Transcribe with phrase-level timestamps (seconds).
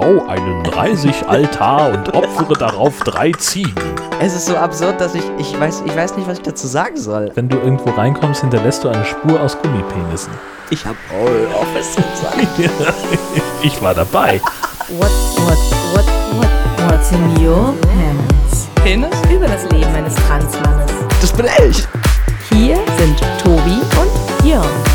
[0.00, 3.74] bau einen Reisigaltar und opfere darauf drei Ziegen.
[4.18, 6.96] Es ist so absurd, dass ich, ich weiß, ich weiß nicht, was ich dazu sagen
[6.96, 7.30] soll.
[7.34, 10.32] Wenn du irgendwo reinkommst, hinterlässt du eine Spur aus Gummipenissen.
[10.70, 12.36] Ich hab All Office gesagt.
[13.62, 14.40] ich war dabei.
[14.88, 15.58] What, what,
[15.92, 16.06] what,
[16.36, 18.68] what, what's in your pants?
[18.76, 19.10] Penis?
[19.30, 20.92] Über das Leben eines Transmannes.
[21.20, 21.86] Das bin ich.
[22.50, 24.89] Hier sind Tobi und Jörn.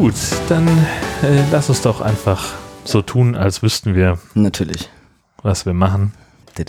[0.00, 0.14] Gut,
[0.48, 0.66] dann
[1.22, 4.88] äh, lass uns doch einfach so tun, als wüssten wir, Natürlich.
[5.42, 6.14] was wir machen.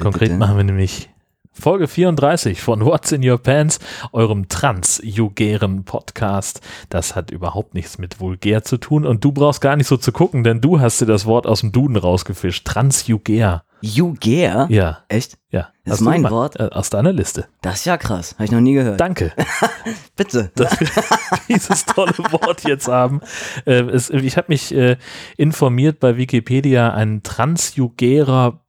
[0.02, 1.10] Konkret machen wir nämlich
[1.54, 3.80] Folge 34 von What's in Your Pants,
[4.14, 6.62] eurem trans-jugären Podcast.
[6.88, 10.14] Das hat überhaupt nichts mit vulgär zu tun und du brauchst gar nicht so zu
[10.14, 12.66] gucken, denn du hast dir das Wort aus dem Duden rausgefischt.
[12.66, 13.64] Transjugär.
[13.84, 14.68] Gare?
[14.70, 15.40] Ja, Echt?
[15.50, 15.70] ja.
[15.84, 16.24] Das ist mein.
[16.30, 16.58] Wort?
[16.60, 17.48] Äh, aus deiner Liste.
[17.62, 18.34] Das ist ja krass.
[18.36, 19.02] Habe ich noch nie gehört.
[19.02, 19.34] Danke,
[20.16, 20.52] Bitte.
[20.56, 20.88] dass wir
[21.50, 23.22] dieses tolle Wort jetzt haben.
[23.66, 24.98] Äh, es, ich habe mich äh,
[25.36, 28.62] informiert bei Wikipedia, ein transjugärer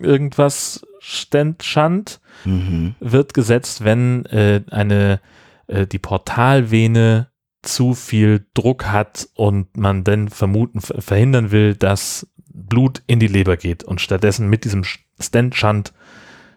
[0.00, 2.94] Irgendwas Stand, Schand Mhm.
[3.00, 5.20] wird gesetzt, wenn äh, eine
[5.66, 7.28] äh, die Portalvene
[7.62, 13.26] zu viel Druck hat und man dann vermuten ver- verhindern will, dass Blut in die
[13.26, 15.92] Leber geht und stattdessen mit diesem Stand-Schand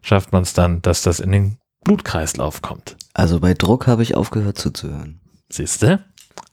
[0.01, 2.95] schafft man es dann, dass das in den Blutkreislauf kommt.
[3.13, 5.19] Also bei Druck habe ich aufgehört zuzuhören.
[5.49, 6.05] Siehste?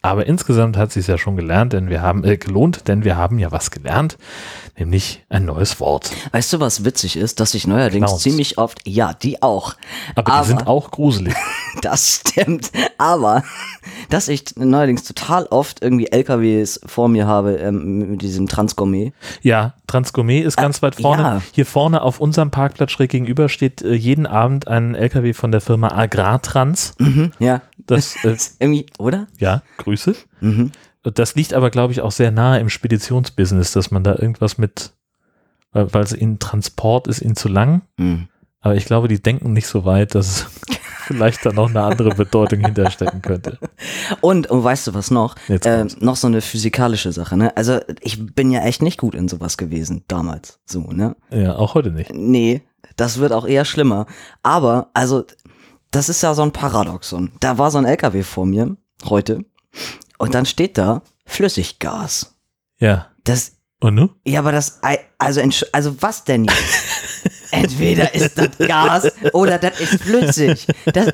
[0.03, 3.39] Aber insgesamt hat sich ja schon gelernt, denn wir haben äh, gelohnt, denn wir haben
[3.39, 4.17] ja was gelernt,
[4.79, 6.11] nämlich ein neues Wort.
[6.33, 8.23] Weißt du, was witzig ist, dass ich neuerdings Clowns.
[8.23, 9.75] ziemlich oft, ja, die auch,
[10.15, 11.34] Aber, Aber- die sind auch gruselig.
[11.83, 13.45] das stimmt, aber
[14.09, 19.12] dass ich neuerdings total oft irgendwie LKWs vor mir habe ähm, mit diesem Transgourmet.
[19.43, 21.23] Ja, Transgourmet ist ganz weit vorne.
[21.23, 21.43] ja.
[21.53, 25.61] Hier vorne auf unserem Parkplatz schräg gegenüber steht äh, jeden Abend ein LKW von der
[25.61, 26.95] Firma Agrartrans.
[26.98, 29.27] Mhm, ja, Das, äh, irgendwie, oder?
[29.38, 30.14] ja, Grüße.
[30.41, 30.72] Mhm.
[31.02, 34.92] Das liegt aber, glaube ich, auch sehr nahe im Speditionsbusiness, dass man da irgendwas mit,
[35.72, 37.82] weil, weil es ihnen Transport ist ihnen zu lang.
[37.97, 38.28] Mhm.
[38.60, 40.47] Aber ich glaube, die denken nicht so weit, dass es
[41.06, 43.59] vielleicht da noch eine andere Bedeutung hinterstecken könnte.
[44.20, 45.36] Und, und weißt du was noch?
[45.47, 46.00] Kommt's.
[46.00, 47.56] noch so eine physikalische Sache, ne?
[47.56, 51.16] Also ich bin ja echt nicht gut in sowas gewesen damals, so, ne?
[51.31, 52.12] Ja, auch heute nicht.
[52.12, 52.62] Nee,
[52.97, 54.06] das wird auch eher schlimmer.
[54.42, 55.25] Aber, also,
[55.91, 57.33] das ist ja so ein Paradoxon.
[57.41, 59.45] Da war so ein LKW vor mir, heute,
[60.19, 62.34] und dann steht da Flüssiggas.
[62.78, 63.06] Ja.
[63.25, 64.11] Das, Und nu?
[64.25, 64.81] ja, aber das,
[65.19, 65.41] also,
[65.73, 66.84] also was denn jetzt?
[67.53, 70.67] Entweder ist das Gas oder das ist flüssig.
[70.93, 71.12] Das,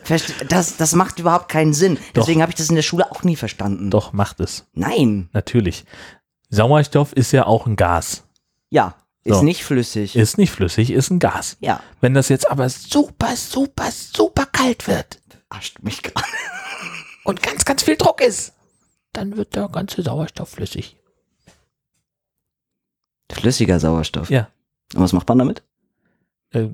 [0.48, 1.98] das, das macht überhaupt keinen Sinn.
[2.14, 3.90] Deswegen habe ich das in der Schule auch nie verstanden.
[3.90, 4.66] Doch, macht es.
[4.74, 5.30] Nein.
[5.32, 5.86] Natürlich.
[6.50, 8.24] Sauerstoff ist ja auch ein Gas.
[8.68, 8.94] Ja,
[9.26, 9.42] ist So.
[9.44, 10.16] nicht flüssig.
[10.16, 11.56] Ist nicht flüssig, ist ein Gas.
[11.60, 16.26] ja, Wenn das jetzt aber super, super, super kalt wird ascht mich gerade.
[17.24, 18.52] und ganz, ganz viel Druck ist,
[19.12, 20.96] dann wird der ganze Sauerstoff flüssig.
[23.30, 24.30] Flüssiger Sauerstoff.
[24.30, 24.48] Ja.
[24.94, 25.62] Und was macht man damit?
[26.50, 26.68] Äh,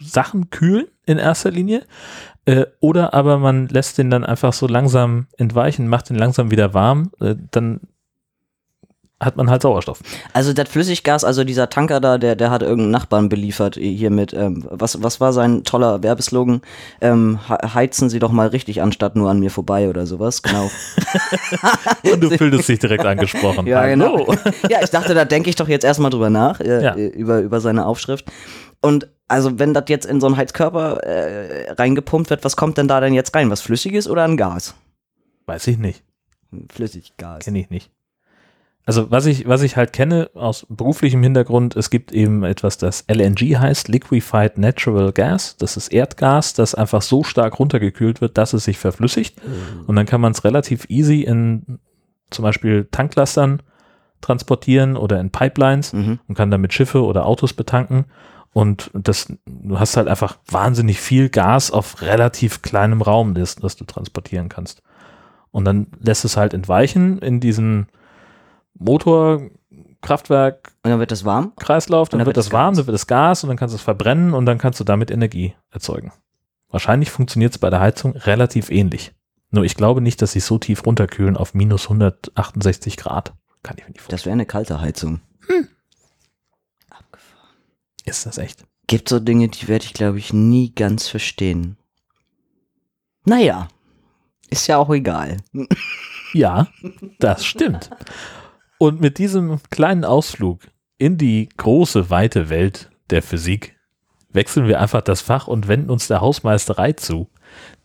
[0.00, 1.86] Sachen kühlen in erster Linie.
[2.46, 6.74] Äh, oder aber man lässt den dann einfach so langsam entweichen, macht den langsam wieder
[6.74, 7.10] warm.
[7.20, 7.80] Äh, dann
[9.24, 10.00] hat man halt Sauerstoff.
[10.32, 14.32] Also das Flüssiggas, also dieser Tanker da, der, der hat irgendeinen Nachbarn beliefert hier mit,
[14.32, 16.60] ähm, was, was war sein toller Werbeslogan?
[17.00, 20.70] Ähm, he- heizen Sie doch mal richtig anstatt nur an mir vorbei oder sowas, genau.
[22.12, 23.66] Und du fühltest dich direkt angesprochen.
[23.66, 24.24] ja, Hallo.
[24.26, 24.34] genau.
[24.70, 26.94] ja, ich dachte, da denke ich doch jetzt erstmal drüber nach, äh, Ja.
[26.94, 28.26] äh, über, über seine Aufschrift.
[28.80, 32.88] Und also wenn das jetzt in so einen Heizkörper äh, reingepumpt wird, was kommt denn
[32.88, 33.50] da denn jetzt rein?
[33.50, 34.74] Was Flüssiges oder ein Gas?
[35.46, 36.02] Weiß ich nicht.
[36.72, 37.44] Flüssiggas.
[37.44, 37.90] Kenne ich nicht.
[38.86, 43.04] Also was ich, was ich halt kenne aus beruflichem Hintergrund, es gibt eben etwas, das
[43.08, 45.56] LNG heißt, Liquefied Natural Gas.
[45.56, 49.40] Das ist Erdgas, das einfach so stark runtergekühlt wird, dass es sich verflüssigt.
[49.86, 51.78] Und dann kann man es relativ easy in
[52.30, 53.62] zum Beispiel Tanklastern
[54.20, 56.18] transportieren oder in Pipelines Mhm.
[56.28, 58.06] und kann damit Schiffe oder Autos betanken.
[58.52, 63.76] Und das, du hast halt einfach wahnsinnig viel Gas auf relativ kleinem Raum, das, das
[63.76, 64.82] du transportieren kannst.
[65.50, 67.88] Und dann lässt es halt entweichen in diesen
[68.74, 71.52] Motorkraftwerk, Und dann wird das warm?
[71.56, 72.76] Kreislauf, dann, Und dann wird wird das warm, Gas.
[72.78, 75.10] dann wird das Gas und dann kannst du es verbrennen und dann kannst du damit
[75.10, 76.12] Energie erzeugen.
[76.68, 79.12] Wahrscheinlich funktioniert es bei der Heizung relativ ähnlich.
[79.50, 83.32] Nur ich glaube nicht, dass sie so tief runterkühlen auf minus 168 Grad.
[83.62, 84.16] Kann ich mir nicht vorstellen.
[84.18, 85.20] Das wäre eine kalte Heizung.
[88.04, 88.64] Ist das echt?
[88.86, 91.76] Gibt so Dinge, die werde ich, glaube ich, nie ganz verstehen.
[93.24, 93.68] Naja,
[94.50, 95.38] ist ja auch egal.
[96.34, 96.66] Ja,
[97.20, 97.90] das stimmt.
[98.84, 100.60] Und mit diesem kleinen Ausflug
[100.98, 103.76] in die große, weite Welt der Physik
[104.30, 107.30] wechseln wir einfach das Fach und wenden uns der Hausmeisterei zu.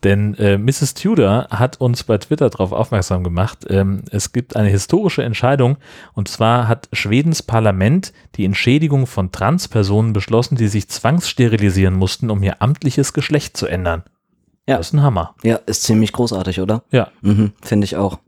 [0.04, 0.96] Denn äh, Mrs.
[0.96, 5.78] Tudor hat uns bei Twitter darauf aufmerksam gemacht, ähm, es gibt eine historische Entscheidung
[6.16, 12.44] und zwar hat Schwedens Parlament die Entschädigung von Transpersonen beschlossen, die sich zwangssterilisieren mussten, um
[12.44, 14.04] ihr amtliches Geschlecht zu ändern.
[14.68, 14.76] Ja.
[14.76, 15.34] Das ist ein Hammer.
[15.44, 16.84] Ja, ist ziemlich großartig, oder?
[16.92, 17.08] Ja.
[17.22, 18.20] Mhm, Finde ich auch.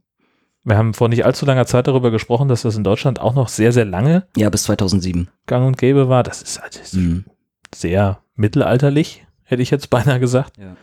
[0.63, 3.47] Wir haben vor nicht allzu langer Zeit darüber gesprochen, dass das in Deutschland auch noch
[3.47, 5.29] sehr, sehr lange Ja, bis 2007.
[5.47, 6.23] gang und gäbe war.
[6.23, 7.25] Das ist halt Mhm.
[7.73, 10.57] sehr mittelalterlich, hätte ich jetzt beinahe gesagt.
[10.57, 10.75] Ja.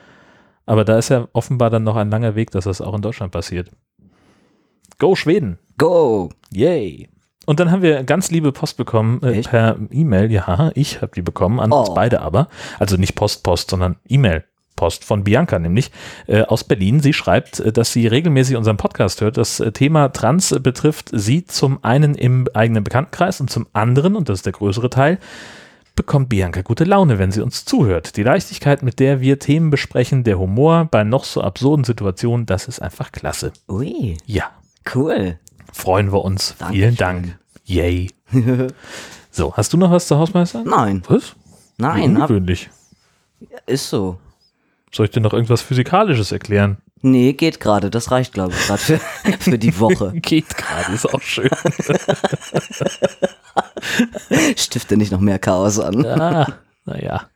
[0.67, 3.33] Aber da ist ja offenbar dann noch ein langer Weg, dass das auch in Deutschland
[3.33, 3.71] passiert.
[4.99, 5.59] Go Schweden!
[5.79, 6.31] Go!
[6.51, 7.09] Yay!
[7.47, 10.31] Und dann haben wir ganz liebe Post bekommen äh, per E-Mail.
[10.31, 11.95] Ja, ich habe die bekommen, an uns Oh.
[11.95, 12.49] beide aber.
[12.79, 14.45] Also nicht Post, Post, sondern E-Mail.
[14.79, 15.91] Post von Bianca nämlich
[16.29, 17.01] äh, aus Berlin.
[17.01, 19.37] Sie schreibt, äh, dass sie regelmäßig unseren Podcast hört.
[19.37, 24.15] Das äh, Thema Trans äh, betrifft sie zum einen im eigenen Bekanntenkreis und zum anderen,
[24.17, 25.19] und das ist der größere Teil,
[25.97, 28.17] bekommt Bianca gute Laune, wenn sie uns zuhört.
[28.17, 32.69] Die Leichtigkeit, mit der wir Themen besprechen, der Humor bei noch so absurden Situationen, das
[32.69, 33.53] ist einfach klasse.
[33.69, 34.45] Ui, Ja,
[34.95, 35.39] cool.
[35.73, 36.55] freuen wir uns.
[36.59, 36.81] Dankeschön.
[36.83, 37.39] Vielen Dank.
[37.65, 38.11] Yay.
[39.31, 40.65] So, hast du noch was zur Hausmeister?
[40.65, 41.37] Nein, Was?
[41.77, 42.71] nein, ungewöhnlich.
[43.67, 44.19] ist so.
[44.93, 46.79] Soll ich dir noch irgendwas Physikalisches erklären?
[47.03, 47.91] Nee, geht gerade.
[47.91, 48.99] Das reicht, glaube ich, gerade für,
[49.41, 50.13] für die Woche.
[50.15, 51.51] Geht gerade, ist auch schön.
[54.57, 56.05] Stifte nicht noch mehr Chaos an.
[56.05, 56.47] ah,
[56.85, 57.29] naja.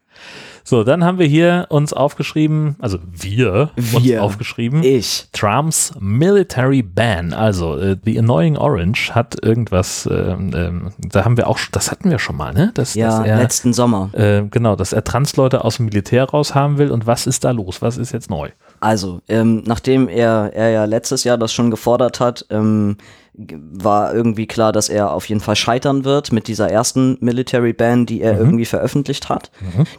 [0.65, 4.23] So, dann haben wir hier uns aufgeschrieben, also wir, uns Wir.
[4.23, 4.83] aufgeschrieben.
[4.83, 5.27] Ich.
[5.33, 11.49] Trumps Military Ban, also äh, The Annoying Orange hat irgendwas, ähm, ähm, da haben wir
[11.49, 12.71] auch, das hatten wir schon mal, ne?
[12.75, 14.11] Dass, Ja, dass er, letzten Sommer.
[14.15, 17.51] äh, genau, dass er Transleute aus dem Militär raus haben will und was ist da
[17.51, 17.83] los?
[17.83, 18.51] Was ist jetzt neu?
[18.81, 22.97] Also, ähm, nachdem er, er ja letztes Jahr das schon gefordert hat, ähm,
[23.35, 28.05] war irgendwie klar, dass er auf jeden Fall scheitern wird mit dieser ersten Military Ban,
[28.05, 29.51] die er irgendwie veröffentlicht hat.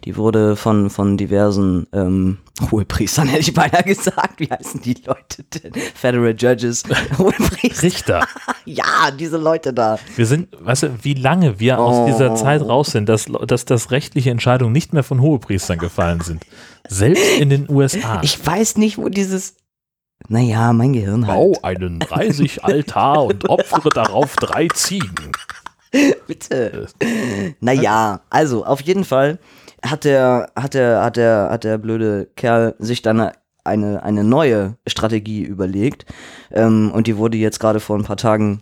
[0.05, 2.37] Die wurde von, von diversen ähm,
[2.71, 4.39] Hohepriestern, hätte ich beinahe gesagt.
[4.39, 5.73] Wie heißen die Leute denn?
[5.95, 6.83] Federal Judges,
[7.17, 7.83] Hohepriester.
[7.83, 8.27] Richter.
[8.65, 9.99] Ja, diese Leute da.
[10.15, 13.91] Wir sind, weißt du, wie lange wir aus dieser Zeit raus sind, dass, dass, dass
[13.91, 16.45] rechtliche Entscheidungen nicht mehr von Hohepriestern gefallen sind.
[16.87, 18.21] Selbst in den USA.
[18.23, 19.55] Ich weiß nicht, wo dieses.
[20.29, 21.37] Naja, mein Gehirn halt.
[21.37, 25.31] Bau einen Reisigaltar und opfere darauf drei Ziegen.
[26.27, 26.87] Bitte.
[27.59, 29.39] Naja, also auf jeden Fall
[29.85, 33.33] hat der, hat der, hat der, hat der blöde Kerl sich dann eine,
[33.63, 36.05] eine, eine neue Strategie überlegt.
[36.51, 38.61] Ähm, und die wurde jetzt gerade vor ein paar Tagen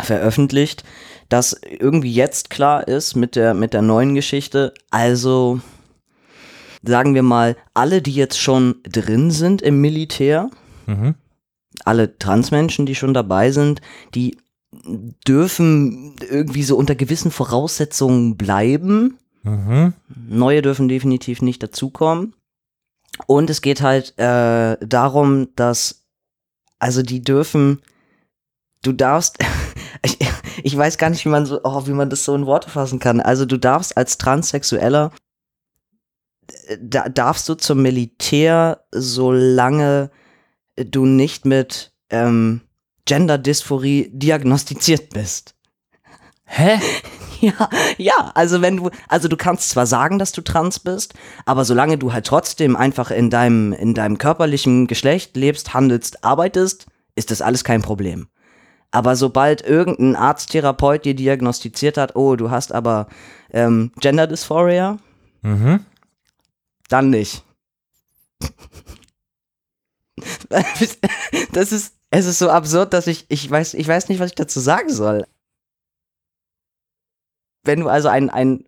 [0.00, 0.84] veröffentlicht,
[1.28, 4.72] dass irgendwie jetzt klar ist mit der, mit der neuen Geschichte.
[4.90, 5.60] Also,
[6.82, 10.50] sagen wir mal, alle, die jetzt schon drin sind im Militär,
[10.86, 11.14] Mhm.
[11.84, 13.80] alle Transmenschen, die schon dabei sind,
[14.14, 14.36] die
[15.26, 19.18] dürfen irgendwie so unter gewissen Voraussetzungen bleiben.
[19.42, 19.92] Mhm.
[20.28, 22.34] Neue dürfen definitiv nicht dazukommen.
[23.26, 26.04] Und es geht halt äh, darum, dass,
[26.78, 27.82] also die dürfen,
[28.82, 29.38] du darfst,
[30.04, 30.18] ich,
[30.62, 32.98] ich weiß gar nicht, wie man so, oh, wie man das so in Worte fassen
[32.98, 33.20] kann.
[33.20, 35.12] Also du darfst als Transsexueller,
[36.66, 40.10] äh, da darfst du zum Militär, solange
[40.76, 42.62] du nicht mit ähm,
[43.04, 45.54] Gender-Dysphorie diagnostiziert bist.
[46.44, 46.78] Hä?
[47.42, 51.14] Ja, ja, also wenn du, also du kannst zwar sagen, dass du trans bist,
[51.44, 56.86] aber solange du halt trotzdem einfach in deinem, in deinem körperlichen Geschlecht lebst, handelst, arbeitest,
[57.16, 58.28] ist das alles kein Problem.
[58.92, 63.08] Aber sobald irgendein Arzt, Therapeut dir diagnostiziert hat, oh, du hast aber
[63.50, 64.98] ähm, Gender Dysphoria,
[65.40, 65.84] Mhm.
[66.88, 67.42] dann nicht.
[71.52, 74.34] Das ist, es ist so absurd, dass ich, ich weiß, ich weiß nicht, was ich
[74.34, 75.26] dazu sagen soll.
[77.64, 78.64] Wenn du also ein, ein,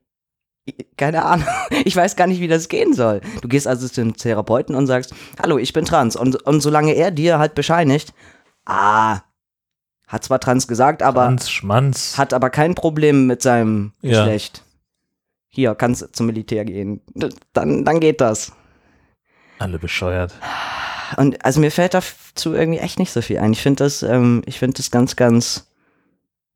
[0.97, 1.47] keine Ahnung,
[1.85, 3.21] ich weiß gar nicht, wie das gehen soll.
[3.43, 6.17] Du gehst also zum Therapeuten und sagst, hallo, ich bin trans.
[6.17, 8.15] Und, und solange er dir halt bescheinigt,
[8.65, 9.21] ah,
[10.07, 12.19] hat zwar trans gesagt, aber Schmanz, Schmanz.
[12.19, 14.21] hat aber kein Problem mit seinem Ja.
[14.25, 14.63] Geschlecht.
[15.49, 17.01] Hier, kannst zum Militär gehen.
[17.53, 18.53] Dann, dann geht das.
[19.59, 20.35] Alle bescheuert.
[21.17, 23.53] Und also mir fällt dazu irgendwie echt nicht so viel ein.
[23.53, 25.69] Ich finde das, ähm, ich finde das ganz, ganz,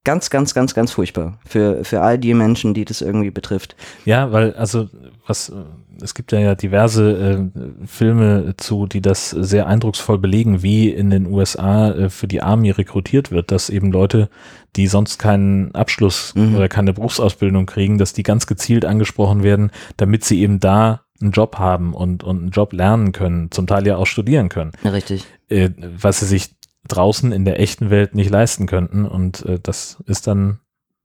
[0.04, 3.76] ganz, ganz, ganz, ganz furchtbar für, für all die Menschen, die das irgendwie betrifft.
[4.04, 4.88] Ja, weil, also,
[5.26, 5.54] was, äh,
[6.00, 11.10] es gibt ja, ja diverse äh, Filme zu, die das sehr eindrucksvoll belegen, wie in
[11.10, 14.30] den USA äh, für die Army rekrutiert wird, dass eben Leute,
[14.76, 16.56] die sonst keinen Abschluss Mhm.
[16.56, 21.32] oder keine Berufsausbildung kriegen, dass die ganz gezielt angesprochen werden, damit sie eben da einen
[21.32, 24.90] Job haben und, und einen Job lernen können, zum Teil ja auch studieren können, Ja,
[24.90, 25.25] richtig.
[25.48, 26.54] äh, was sie sich
[26.87, 29.04] draußen in der echten Welt nicht leisten könnten.
[29.04, 30.60] Und äh, das ist dann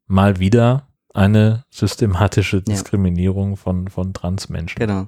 [0.08, 4.80] mal wieder eine systematische Diskriminierung von, von Transmenschen.
[4.80, 5.08] Genau.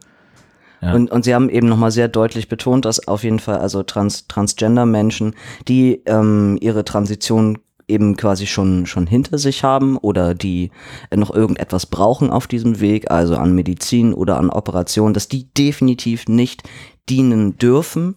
[0.81, 0.93] Ja.
[0.93, 4.27] Und, und sie haben eben nochmal sehr deutlich betont, dass auf jeden Fall also Trans,
[4.27, 5.33] Transgender-Menschen,
[5.67, 10.71] die ähm, ihre Transition eben quasi schon, schon hinter sich haben oder die
[11.13, 16.27] noch irgendetwas brauchen auf diesem Weg, also an Medizin oder an Operationen, dass die definitiv
[16.27, 16.63] nicht
[17.09, 18.15] dienen dürfen,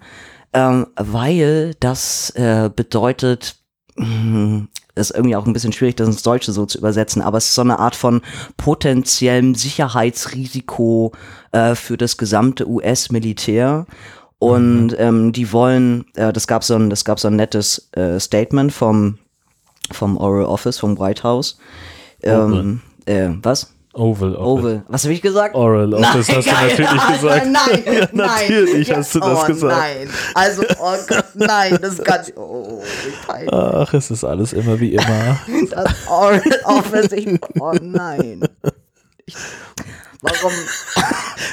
[0.53, 3.57] ähm, weil das äh, bedeutet,
[3.97, 7.47] mh, ist irgendwie auch ein bisschen schwierig, das ins Deutsche so zu übersetzen, aber es
[7.47, 8.21] ist so eine Art von
[8.57, 11.13] potenziellem Sicherheitsrisiko
[11.53, 13.87] äh, für das gesamte US-Militär.
[14.41, 18.21] Und ähm, die wollen, äh, das gab so ein, das gab so ein nettes äh,
[18.21, 19.19] Statement vom
[19.93, 21.59] vom Oral Office, vom White House.
[22.23, 23.73] Ähm, äh, was?
[23.95, 24.65] Oval Office.
[24.65, 24.83] Oval.
[24.89, 25.55] Was habe ich gesagt?
[25.55, 27.47] Oral Office hast du nein, natürlich nein, gesagt.
[27.47, 27.53] Nein,
[27.85, 28.49] nein, nein.
[28.49, 29.77] natürlich hast du das oh, gesagt.
[29.77, 30.09] Nein.
[30.35, 32.37] Also, oh Gott, nein, das kann ich.
[32.37, 33.53] Oh, wie peinlich.
[33.53, 35.39] Ach, es ist alles immer wie immer.
[35.71, 38.41] Das Oral Office, ich, oh nein.
[39.27, 39.35] Ich,
[40.23, 40.53] warum?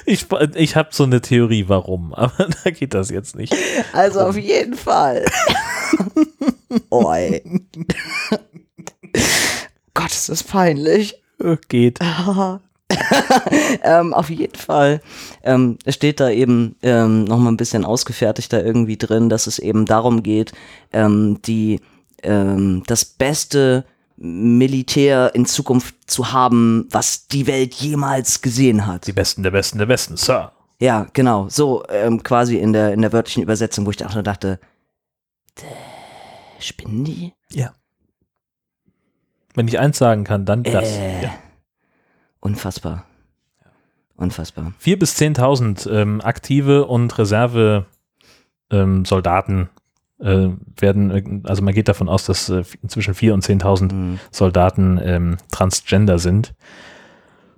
[0.07, 3.55] Ich, ich habe so eine Theorie, warum, aber da geht das jetzt nicht.
[3.93, 5.25] Also auf jeden Fall.
[6.89, 7.43] oh, ey.
[9.93, 11.22] Gott, ist das peinlich.
[11.67, 12.00] Geht.
[13.84, 15.01] ähm, auf jeden Fall
[15.43, 20.24] ähm, steht da eben ähm, nochmal ein bisschen ausgefertigter irgendwie drin, dass es eben darum
[20.24, 20.53] geht,
[20.93, 21.81] ähm, die,
[22.24, 23.86] ähm, das beste
[24.17, 29.07] Militär in Zukunft zu haben, was die Welt jemals gesehen hat.
[29.07, 30.51] Die Besten der Besten der Besten, Sir.
[30.79, 31.48] Ja, genau.
[31.50, 34.60] So ähm, quasi in der, in der wörtlichen Übersetzung, wo ich auch nur dachte,
[36.60, 37.34] spinnen die?
[37.51, 37.74] Ja.
[39.53, 40.89] Wenn ich eins sagen kann, dann das.
[40.89, 41.24] Äh.
[41.24, 41.34] Ja.
[42.39, 43.05] Unfassbar.
[44.17, 44.74] Unfassbar.
[44.77, 47.86] Vier bis 10.000 ähm, aktive und Reserve
[48.69, 49.69] ähm, Soldaten
[50.25, 50.50] äh,
[50.82, 54.20] werden, äh, also man geht davon aus, dass äh, zwischen 4.000 und 10.000 Mhm.
[54.32, 56.53] Soldaten ähm, transgender sind.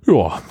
[0.06, 0.42] Ja,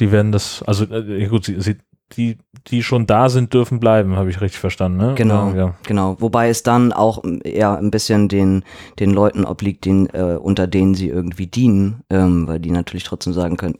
[0.00, 1.76] die werden das, also äh, gut, sie, sie,
[2.16, 5.14] die, die schon da sind, dürfen bleiben, habe ich richtig verstanden, ne?
[5.16, 5.74] Genau, Ja, ja.
[5.84, 6.16] genau.
[6.20, 8.62] Wobei es dann auch eher ein bisschen den,
[9.00, 13.32] den Leuten obliegt, den, äh, unter denen sie irgendwie dienen, ähm, weil die natürlich trotzdem
[13.32, 13.78] sagen können,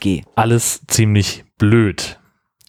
[0.00, 0.22] geh.
[0.34, 2.18] Alles ziemlich blöd.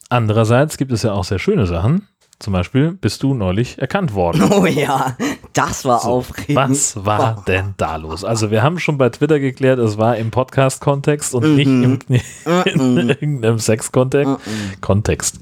[0.10, 2.08] Andererseits gibt es ja auch sehr schöne Sachen.
[2.40, 4.44] Zum Beispiel bist du neulich erkannt worden.
[4.52, 5.18] Oh ja,
[5.54, 6.56] das war So, aufregend.
[6.56, 8.24] Was war denn da los?
[8.24, 12.00] Also wir haben schon bei Twitter geklärt, es war im Podcast-Kontext und nicht im,
[12.66, 14.34] in irgendeinem Sex-Kontext.
[14.46, 14.82] Mhm.
[14.82, 15.40] Kontext.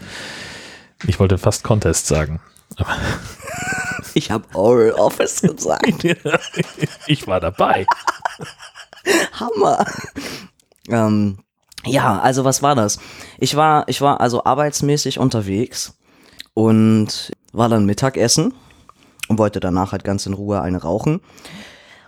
[1.05, 2.39] Ich wollte fast Contest sagen.
[4.13, 6.05] Ich habe Oral Office gesagt.
[7.07, 7.85] ich war dabei.
[9.33, 9.85] Hammer.
[10.87, 11.39] ähm,
[11.85, 12.99] ja, also was war das?
[13.37, 15.97] Ich war, ich war also arbeitsmäßig unterwegs
[16.55, 18.53] und war dann Mittagessen
[19.27, 21.21] und wollte danach halt ganz in Ruhe eine rauchen.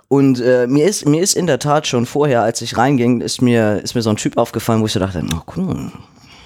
[0.07, 3.41] Und äh, mir ist mir ist in der Tat schon vorher, als ich reinging, ist
[3.41, 5.91] mir ist mir so ein Typ aufgefallen, wo ich so dachte, oh, cool.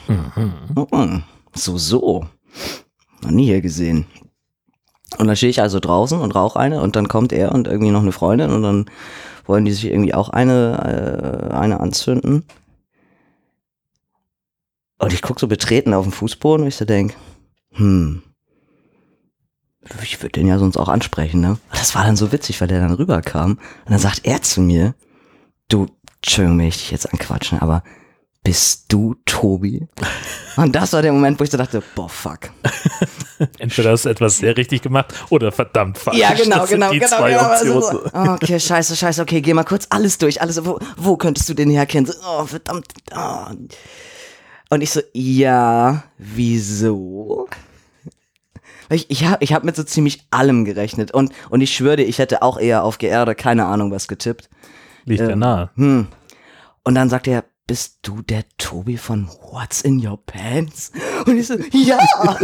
[0.08, 1.24] Mhm.
[1.54, 2.26] So so,
[3.22, 4.06] noch nie hier gesehen.
[5.18, 7.92] Und dann stehe ich also draußen und rauche eine und dann kommt er und irgendwie
[7.92, 8.86] noch eine Freundin und dann
[9.46, 12.46] wollen die sich irgendwie auch eine, äh, eine anzünden.
[14.98, 17.16] Und ich gucke so betreten auf den Fußboden und ich so denk,
[17.74, 18.24] hm,
[20.04, 21.58] ich würde den ja sonst auch ansprechen, ne?
[21.72, 23.52] Das war dann so witzig, weil der dann rüberkam
[23.86, 24.94] und dann sagt er zu mir,
[25.68, 25.88] du,
[26.18, 27.84] Entschuldigung, wenn ich dich jetzt anquatschen, aber
[28.44, 29.88] bist du Tobi?
[30.58, 32.50] Und das war der Moment, wo ich so dachte, boah, fuck.
[33.60, 36.18] Entweder hast du etwas sehr richtig gemacht oder verdammt falsch.
[36.18, 37.18] Ja, genau, genau, die genau.
[37.18, 37.44] zwei genau.
[37.44, 40.42] Also so, okay, scheiße, scheiße, okay, geh mal kurz alles durch.
[40.42, 42.12] Alles, wo, wo könntest du den herkennen?
[42.26, 42.88] Oh, verdammt.
[43.16, 43.46] Oh.
[44.72, 47.50] Und ich so, ja, wieso?
[48.90, 51.12] Ich, ich habe ich hab mit so ziemlich allem gerechnet.
[51.12, 54.50] Und, und ich schwöre dir, ich hätte auch eher auf oder keine Ahnung was getippt.
[55.04, 55.72] Liegt ja Ähm, nahe.
[55.76, 56.08] Hm.
[56.86, 60.94] Und dann sagt er, bist du der Tobi von What's in Your Pants?
[61.26, 62.00] Und ich so, ja,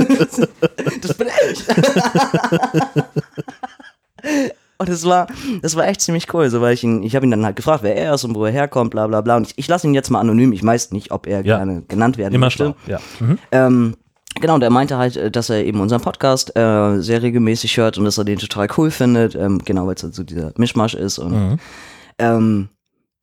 [1.01, 1.65] das bin ich.
[4.79, 5.27] Und das war,
[5.61, 7.81] das war echt ziemlich cool, so weil ich ihn, ich habe ihn dann halt gefragt,
[7.83, 9.37] wer er ist und wo er herkommt, bla bla bla.
[9.37, 11.57] Und ich, ich lasse ihn jetzt mal anonym, ich weiß nicht, ob er Ja.
[11.57, 12.63] gerne genannt werden Immer möchte.
[12.63, 12.75] schlau.
[12.85, 12.99] Ja.
[13.19, 13.37] Mhm.
[13.51, 13.97] Ähm,
[14.39, 17.97] genau, und er meinte halt, äh, dass er eben unseren Podcast äh, sehr regelmäßig hört
[17.97, 19.33] und dass er den total cool findet.
[19.35, 21.17] Ähm, genau, weil es halt so dieser Mischmasch ist.
[21.17, 21.59] Und Mhm.
[22.19, 22.69] ähm,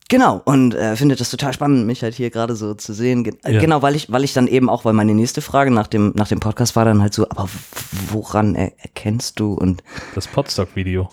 [0.09, 3.23] genau, und er findet das total spannend, mich halt hier gerade so zu sehen.
[3.23, 3.61] Ge äh, Ja.
[3.61, 6.27] Genau, weil ich, weil ich dann eben auch, weil meine nächste Frage nach dem, nach
[6.29, 7.49] dem Podcast war dann halt so, aber
[8.11, 9.53] woran er erkennst du?
[9.55, 9.85] Und
[10.17, 11.09] Das Podstock-Video.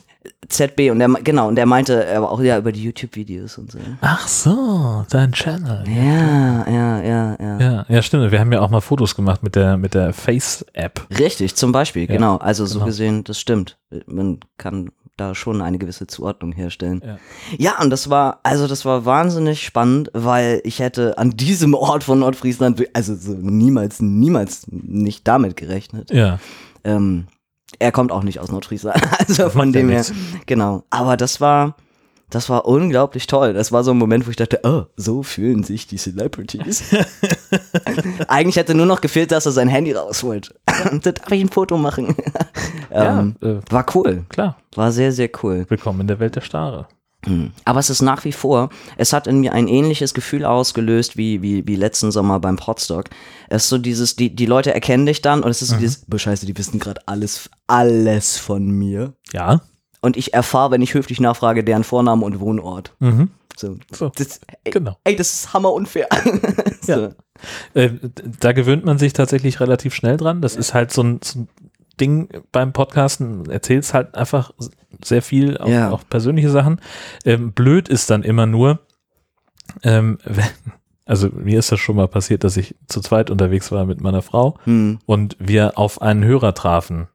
[0.48, 3.80] ZB und der, genau, und der meinte aber auch ja über die YouTube-Videos und so.
[4.01, 5.84] Ach so, dein Channel.
[5.88, 7.60] Ja, ja, ja, ja.
[7.60, 8.32] Ja, ja, stimmt.
[8.32, 11.08] Wir haben ja auch mal Fotos gemacht mit der, mit der Face-App.
[11.18, 12.38] Richtig, zum Beispiel, Ja, genau.
[12.38, 12.86] Also so genau.
[12.86, 13.78] gesehen, das stimmt.
[14.06, 17.01] Man kann da schon eine gewisse Zuordnung herstellen.
[17.06, 17.18] Ja.
[17.58, 22.04] Ja, und das war, also das war wahnsinnig spannend, weil ich hätte an diesem Ort
[22.04, 26.12] von Nordfriesland, also so niemals, niemals nicht damit gerechnet.
[26.12, 26.40] Ja.
[26.84, 27.28] Ähm,
[27.80, 30.06] er kommt auch nicht aus Nordfriesland, also von dem her,
[30.46, 30.84] genau.
[30.90, 31.75] Aber das war,
[32.30, 33.54] das war unglaublich toll.
[33.54, 36.84] Das war so ein Moment, wo ich dachte, oh, so fühlen sich die Celebrities.
[38.28, 40.54] Eigentlich hätte nur noch gefehlt, dass er sein Handy rausholt.
[40.66, 42.16] da darf ich ein Foto machen.
[42.92, 44.25] ähm, ja, äh, war cool.
[44.30, 44.58] klar.
[44.75, 45.66] War sehr, sehr cool.
[45.68, 46.88] Willkommen in der Welt der Stare.
[47.66, 51.42] Aber es ist nach wie vor, es hat in mir ein ähnliches Gefühl ausgelöst wie,
[51.44, 53.06] wie, wie letzten Sommer beim Podstock.
[53.48, 56.04] Es ist so dieses, die, die Leute erkennen dich dann und es ist so dieses,
[56.08, 59.13] boah, scheiße, die wissen gerade alles, alles von mir.
[59.34, 59.62] Ja.
[60.01, 62.96] Und ich erfahre, wenn ich höflich nachfrage, deren Vornamen und Wohnort.
[63.00, 63.30] Mhm.
[63.56, 63.78] So.
[63.94, 64.12] So.
[64.16, 64.98] Das, ey, Genau.
[65.04, 66.08] ey, das ist hammer unfair.
[66.82, 66.92] so.
[66.92, 67.10] Ja.
[67.75, 67.92] Äh,
[68.40, 70.42] da gewöhnt man sich tatsächlich relativ schnell dran.
[70.42, 71.50] Das ist halt so ein, so ein
[72.01, 73.50] Ding beim Podcasten.
[73.50, 74.51] Erzählst halt einfach
[75.03, 75.91] sehr viel, auch, Ja.
[75.91, 76.81] auch persönliche Sachen.
[77.24, 78.79] Ähm, blöd ist dann immer nur,
[79.84, 80.46] ähm, wenn,
[81.05, 84.22] also mir ist das schon mal passiert, dass ich zu zweit unterwegs war mit meiner
[84.22, 85.00] Frau Hm.
[85.05, 87.08] und wir auf einen Hörer trafen.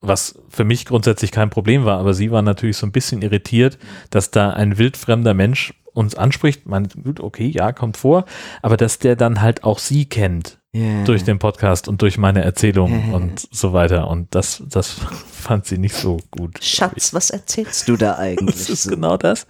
[0.00, 3.78] Was für mich grundsätzlich kein Problem war, aber sie war natürlich so ein bisschen irritiert,
[4.10, 6.66] dass da ein wildfremder Mensch uns anspricht.
[6.66, 8.26] Man, gut, okay, ja, kommt vor,
[8.62, 11.04] aber dass der dann halt auch sie kennt Yeah.
[11.04, 14.08] durch den Podcast und durch meine Erzählung und so weiter.
[14.08, 14.90] Und das, das
[15.32, 16.62] fand sie nicht so gut.
[16.62, 18.56] Schatz, was erzählst du da eigentlich?
[18.56, 18.90] Das ist so?
[18.90, 19.46] genau das.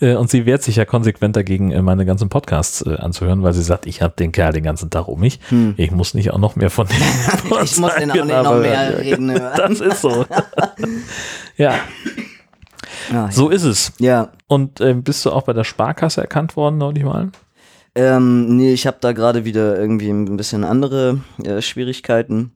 [0.00, 3.52] Äh, Und sie wehrt sich ja konsequent dagegen, äh, meine ganzen Podcasts äh, anzuhören, weil
[3.52, 5.38] sie sagt, ich habe den Kerl den ganzen Tag um mich.
[5.76, 7.58] Ich muss nicht auch noch mehr von dem Hm.
[7.62, 9.52] Ich muss den auch nicht noch mehr reden hören.
[9.56, 10.26] Das ist so.
[11.56, 11.74] ja,
[13.12, 13.92] Ah, so ist es.
[13.98, 14.30] ja.
[14.46, 17.30] Und ähm, bist du auch bei der Sparkasse erkannt worden neulich mal?
[17.94, 22.52] Ähm, nee, ich habe da gerade wieder irgendwie ein bisschen andere äh, Schwierigkeiten.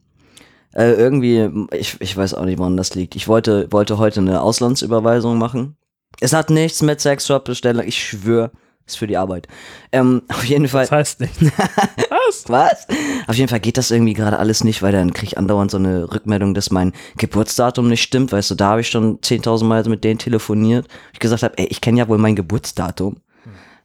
[0.73, 3.15] Äh, irgendwie, ich, ich weiß auch nicht, woran das liegt.
[3.15, 5.77] Ich wollte, wollte heute eine Auslandsüberweisung machen.
[6.19, 8.51] Es hat nichts mit Sexshop-Bestellung, ich schwöre,
[8.85, 9.47] ist für die Arbeit.
[9.91, 10.83] Ähm, auf jeden Fall.
[10.83, 11.41] Das heißt nicht.
[12.09, 12.43] Was?
[12.47, 12.87] Was?
[13.27, 15.77] Auf jeden Fall geht das irgendwie gerade alles nicht, weil dann krieg ich andauernd so
[15.77, 18.31] eine Rückmeldung, dass mein Geburtsdatum nicht stimmt.
[18.31, 20.87] Weißt du, da habe ich schon 10.000 Mal mit denen telefoniert.
[21.13, 23.17] Ich gesagt habe, ey, ich kenne ja wohl mein Geburtsdatum.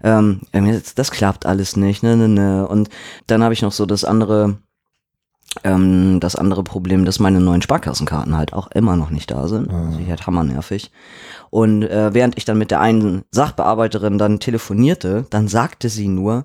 [0.02, 0.40] Ähm,
[0.94, 2.68] das, klappt alles nicht, ne, ne, ne.
[2.68, 2.88] Und
[3.26, 4.59] dann habe ich noch so das andere,
[5.62, 9.70] ähm, das andere Problem, dass meine neuen Sparkassenkarten halt auch immer noch nicht da sind.
[9.70, 10.90] Also ich halt hammernervig.
[11.50, 16.44] Und äh, während ich dann mit der einen Sachbearbeiterin dann telefonierte, dann sagte sie nur,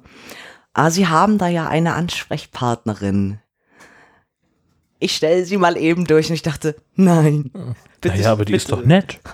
[0.73, 3.39] ah, Sie haben da ja eine Ansprechpartnerin.
[4.99, 7.51] Ich stelle sie mal eben durch und ich dachte, nein.
[8.01, 8.81] Bitte, Naja, aber die ist bitte.
[8.81, 9.19] doch nett.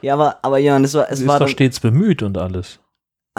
[0.00, 2.38] Ja, aber, aber Jan, es war, es Sie war ist doch dann, stets bemüht und
[2.38, 2.78] alles.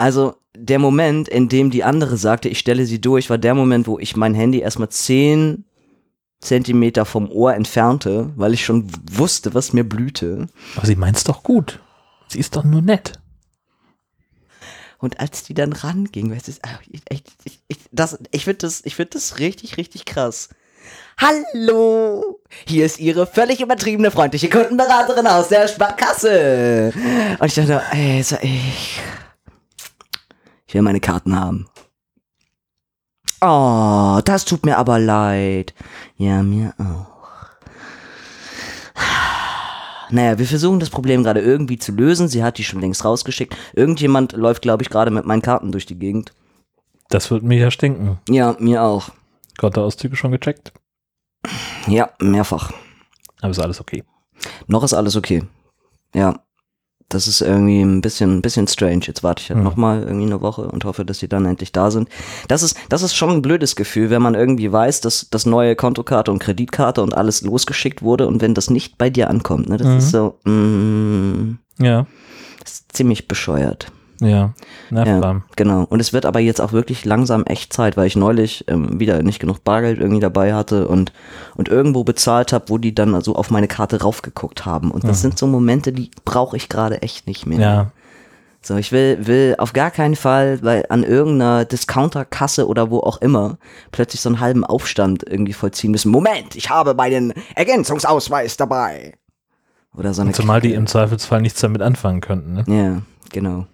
[0.00, 3.86] Also der Moment, in dem die andere sagte, ich stelle sie durch, war der Moment,
[3.86, 5.64] wo ich mein Handy erstmal zehn
[6.40, 10.46] Zentimeter vom Ohr entfernte, weil ich schon wusste, was mir blühte.
[10.76, 11.80] Aber sie meint's doch gut.
[12.28, 13.12] Sie ist doch nur nett.
[14.98, 16.52] Und als die dann ranging, weißt du,
[16.90, 20.48] ich, ich, ich, ich, das, ich finde das, ich finde das richtig, richtig krass.
[21.18, 26.92] Hallo, hier ist Ihre völlig übertriebene freundliche Kundenberaterin aus der Sparkasse.
[27.38, 29.00] Und ich dachte, ey, so, ich,
[30.70, 31.66] ich will meine Karten haben.
[33.40, 35.74] Oh, das tut mir aber leid.
[36.16, 37.08] Ja, mir auch.
[40.10, 42.28] Naja, wir versuchen das Problem gerade irgendwie zu lösen.
[42.28, 43.56] Sie hat die schon längst rausgeschickt.
[43.72, 46.34] Irgendjemand läuft, glaube ich, gerade mit meinen Karten durch die Gegend.
[47.08, 48.20] Das wird mir ja stinken.
[48.28, 49.10] Ja, mir auch.
[49.58, 50.72] Kontoauszüge schon gecheckt.
[51.88, 52.72] Ja, mehrfach.
[53.40, 54.04] Aber ist alles okay.
[54.68, 55.42] Noch ist alles okay.
[56.14, 56.44] Ja.
[57.10, 59.00] Das ist irgendwie ein bisschen, ein bisschen strange.
[59.02, 59.64] Jetzt warte ich halt Hm.
[59.64, 62.08] noch mal irgendwie eine Woche und hoffe, dass die dann endlich da sind.
[62.48, 65.76] Das ist, das ist schon ein blödes Gefühl, wenn man irgendwie weiß, dass das neue
[65.76, 69.68] Kontokarte und Kreditkarte und alles losgeschickt wurde und wenn das nicht bei dir ankommt.
[69.68, 69.76] Ne?
[69.76, 69.96] Das Mhm.
[69.98, 72.06] ist so, mm, Ja,
[72.62, 73.90] das ist ziemlich bescheuert.
[74.20, 74.52] Ja.
[74.90, 75.42] Nervbar.
[75.56, 75.84] Genau.
[75.84, 79.22] Und es wird aber jetzt auch wirklich langsam echt Zeit, weil ich neulich ähm, wieder
[79.22, 81.12] nicht genug Bargeld irgendwie dabei hatte und,
[81.56, 84.90] und irgendwo bezahlt habe, wo die dann also auf meine Karte raufgeguckt haben.
[84.90, 87.60] Und das sind so Momente, die brauche ich gerade echt nicht mehr.
[87.60, 87.92] Ja.
[88.62, 93.22] So, ich will, will auf gar keinen Fall, weil an irgendeiner Discounterkasse oder wo auch
[93.22, 93.56] immer
[93.90, 96.10] plötzlich so einen halben Aufstand irgendwie vollziehen müssen.
[96.10, 99.14] Moment, ich habe meinen Ergänzungsausweis dabei.
[99.96, 100.78] Oder so eine Und zumal die Kacke.
[100.78, 102.52] im Zweifelsfall nichts damit anfangen könnten.
[102.52, 102.64] Ne?
[102.68, 103.02] Ja,
[103.32, 103.66] genau.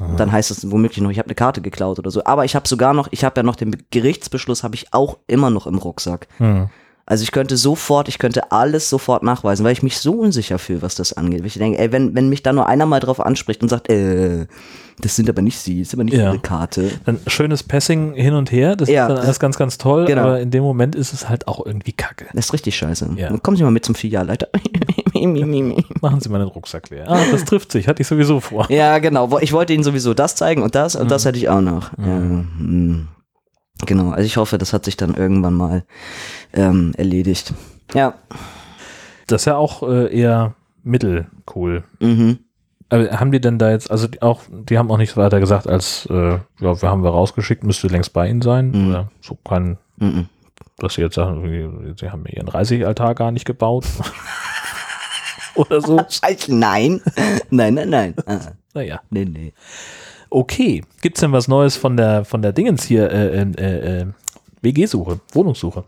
[0.00, 2.24] Und dann heißt es womöglich noch, ich habe eine Karte geklaut oder so.
[2.24, 5.50] Aber ich habe sogar noch, ich habe ja noch den Gerichtsbeschluss, habe ich auch immer
[5.50, 6.26] noch im Rucksack.
[6.38, 6.68] Hm.
[7.06, 10.80] Also ich könnte sofort, ich könnte alles sofort nachweisen, weil ich mich so unsicher fühle,
[10.80, 11.40] was das angeht.
[11.40, 13.90] Weil ich denke, ey, wenn, wenn mich da nur einer mal drauf anspricht und sagt,
[13.90, 14.46] äh,
[15.00, 16.30] das sind aber nicht sie, das ist aber nicht Ja.
[16.30, 16.90] ihre Karte.
[17.04, 19.02] Dann schönes Passing hin und her, das Ja.
[19.06, 20.22] ist dann alles ganz, ganz toll, Genau.
[20.22, 22.24] aber in dem Moment ist es halt auch irgendwie kacke.
[22.32, 23.10] Das ist richtig scheiße.
[23.16, 23.36] Ja.
[23.38, 24.48] Kommen Sie mal mit zum Filialleiter.
[25.14, 27.04] Machen Sie mal den Rucksack leer.
[27.10, 28.66] Ah, das trifft sich, hatte ich sowieso vor.
[28.70, 29.38] ja, genau.
[29.40, 31.08] Ich wollte Ihnen sowieso das zeigen und das und Mhm.
[31.08, 31.90] das hätte ich auch noch.
[31.98, 33.08] Ja, mm.
[33.84, 34.10] Genau.
[34.10, 35.84] Also ich hoffe, das hat sich dann irgendwann mal
[36.52, 37.52] ähm, erledigt.
[37.94, 38.14] Ja.
[39.26, 41.84] Das ist ja auch äh, eher mittelcool.
[42.00, 42.38] Mhm.
[42.90, 45.66] Aber haben die denn da jetzt, also die auch, die haben auch nichts weiter gesagt
[45.66, 48.70] als, äh, ja, wir haben wir rausgeschickt, müsste längst bei ihnen sein.
[48.70, 48.88] Mhm.
[48.90, 50.28] Oder so kein, Mhm.
[50.78, 53.86] dass sie jetzt sagen, sie haben ihren 30-Altar gar nicht gebaut.
[55.54, 55.98] Oder so.
[56.08, 57.00] Scheiße, nein.
[57.50, 58.14] nein, nein, nein.
[58.26, 58.40] Ah,
[58.74, 59.00] Naja.
[59.10, 59.52] nee, nee.
[60.34, 60.82] Okay.
[61.00, 64.06] Gibt's denn was Neues von der, von der Dingens hier, äh, äh, äh,
[64.62, 65.84] WG-Suche, Wohnungssuche?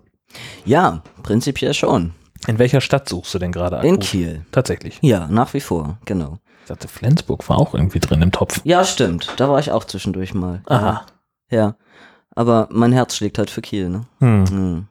[0.64, 2.12] Ja, prinzipiell schon.
[2.46, 4.04] In welcher Stadt suchst du denn gerade In akut?
[4.04, 4.46] Kiel.
[4.52, 5.00] Tatsächlich.
[5.02, 6.38] Ja, nach wie vor, genau.
[6.62, 8.60] Ich dachte, Flensburg war auch irgendwie drin im Topf.
[8.62, 9.34] Ja, stimmt.
[9.36, 10.62] Da war ich auch zwischendurch mal.
[10.66, 11.06] Aha.
[11.50, 11.74] Ja.
[12.36, 14.06] Aber mein Herz schlägt halt für Kiel, ne?
[14.20, 14.44] Hm.
[14.48, 14.88] Hm.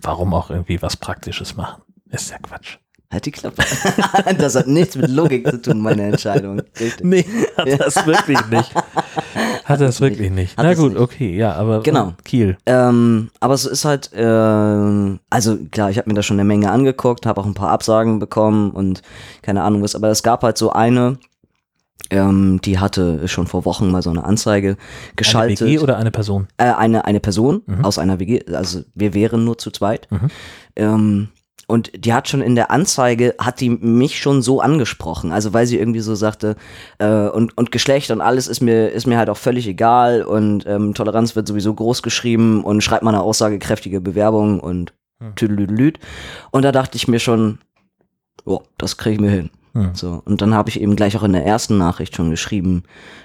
[0.00, 1.82] Warum auch irgendwie was Praktisches machen?
[2.10, 2.78] Ist ja Quatsch.
[3.10, 3.62] Halt die Klappe.
[4.38, 6.60] das hat nichts mit Logik zu tun, meine Entscheidung.
[6.78, 7.04] Richtig.
[7.06, 7.24] Nee,
[7.56, 8.70] hat das wirklich nicht.
[9.64, 10.58] Hat das wirklich nicht.
[10.58, 11.00] Hat Na gut, nicht.
[11.00, 12.12] okay, ja, aber Genau.
[12.24, 12.58] Kiel.
[12.66, 16.70] Ähm, aber es ist halt, ähm, also klar, ich habe mir da schon eine Menge
[16.70, 19.00] angeguckt, habe auch ein paar Absagen bekommen und
[19.40, 21.16] keine Ahnung was, aber es gab halt so eine,
[22.10, 24.76] ähm, die hatte schon vor Wochen mal so eine Anzeige
[25.16, 25.62] geschaltet.
[25.62, 26.46] Eine WG oder eine Person?
[26.58, 27.84] äh, eine, eine Person Mhm.
[27.86, 30.08] aus einer WG, also wir wären nur zu zweit.
[30.10, 30.28] Mhm.
[30.76, 31.28] Ähm,
[31.68, 35.66] und die hat schon in der Anzeige, hat die mich schon so angesprochen, also weil
[35.66, 36.56] sie irgendwie so sagte,
[36.98, 40.66] äh, und, und Geschlecht und alles ist mir, ist mir halt auch völlig egal und
[40.66, 45.34] ähm, Toleranz wird sowieso groß geschrieben und schreibt mal eine aussagekräftige Bewerbung und Hm.
[45.34, 45.98] tüdelüdelüt.
[46.50, 47.58] Und da dachte ich mir schon,
[48.44, 49.50] oh, das kriege ich mir hin.
[49.74, 49.90] Hm.
[49.94, 52.82] So, und dann habe ich eben gleich auch in der ersten Nachricht schon geschrieben,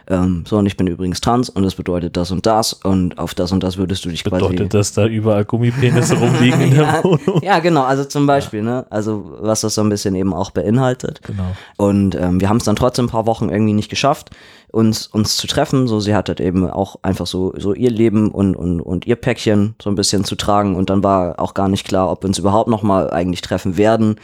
[0.10, 3.34] ähm, so, und ich bin übrigens trans und das bedeutet das und das und auf
[3.34, 4.44] das und das würdest du dich quasi.
[4.44, 7.04] Bedeutet das, da überall Gummipenisse rumliegen in der Ja.
[7.04, 7.42] Wohnung?
[7.42, 8.86] Ja, genau, also zum Beispiel, ne?
[8.90, 11.22] Also was das so ein bisschen eben auch beinhaltet.
[11.24, 11.56] Genau.
[11.78, 14.32] Und ähm, wir haben es dann trotzdem ein paar Wochen irgendwie nicht geschafft,
[14.72, 15.88] uns, uns zu treffen.
[15.88, 19.16] So, sie hat halt eben auch einfach so, so ihr Leben und, und, und ihr
[19.16, 20.76] Päckchen so ein bisschen zu tragen.
[20.76, 23.78] Und dann war auch gar nicht klar, ob wir uns überhaupt noch mal eigentlich treffen
[23.78, 24.16] werden.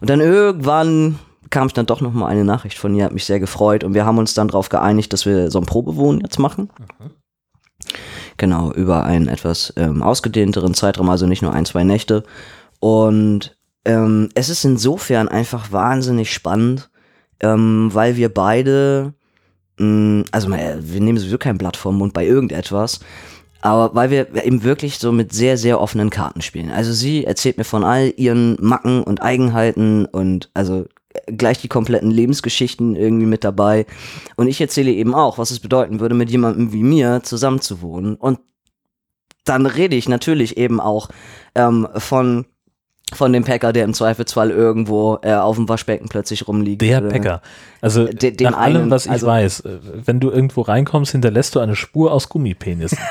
[0.00, 1.18] Und dann irgendwann
[1.50, 3.84] kam ich dann doch noch mal eine Nachricht von ihr, hat mich sehr gefreut.
[3.84, 6.70] Und wir haben uns dann darauf geeinigt, dass wir so ein Probewohnen jetzt machen.
[8.36, 12.24] Genau, über einen etwas ähm, ausgedehnteren Zeitraum, also nicht nur ein, zwei Nächte.
[12.80, 16.90] Und ähm, es ist insofern einfach wahnsinnig spannend,
[17.40, 19.14] ähm, weil wir beide,
[19.78, 23.00] mh, also äh, wir nehmen sowieso kein Blatt vom Mund bei irgendetwas,
[23.62, 26.70] aber weil wir eben wirklich so mit sehr, sehr offenen Karten spielen.
[26.70, 30.86] Also sie erzählt mir von all ihren Macken und Eigenheiten und also
[31.26, 33.86] gleich die kompletten Lebensgeschichten irgendwie mit dabei.
[34.36, 38.16] Und ich erzähle eben auch, was es bedeuten würde, mit jemandem wie mir zusammenzuwohnen.
[38.16, 38.38] Und
[39.44, 41.08] dann rede ich natürlich eben auch
[41.54, 42.46] ähm, von
[43.14, 46.82] von dem Packer, der im Zweifelsfall irgendwo äh, auf dem Waschbecken plötzlich rumliegt.
[46.82, 47.40] Der Bäcker.
[47.80, 51.54] Also De- nach allem, einen, was ich also- weiß, äh, wenn du irgendwo reinkommst, hinterlässt
[51.54, 52.96] du eine Spur aus Gummipenis.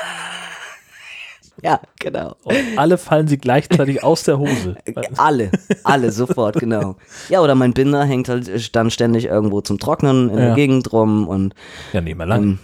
[1.66, 2.36] Ja, genau.
[2.44, 4.76] Und alle fallen sie gleichzeitig aus der Hose.
[5.16, 5.50] Alle,
[5.82, 6.96] alle sofort, genau.
[7.28, 10.44] Ja, oder mein Binder hängt halt dann ständig irgendwo zum Trocknen in Ja.
[10.46, 11.54] der Gegend rum und
[11.92, 12.42] Ja, nicht mehr lang.
[12.42, 12.58] ähm,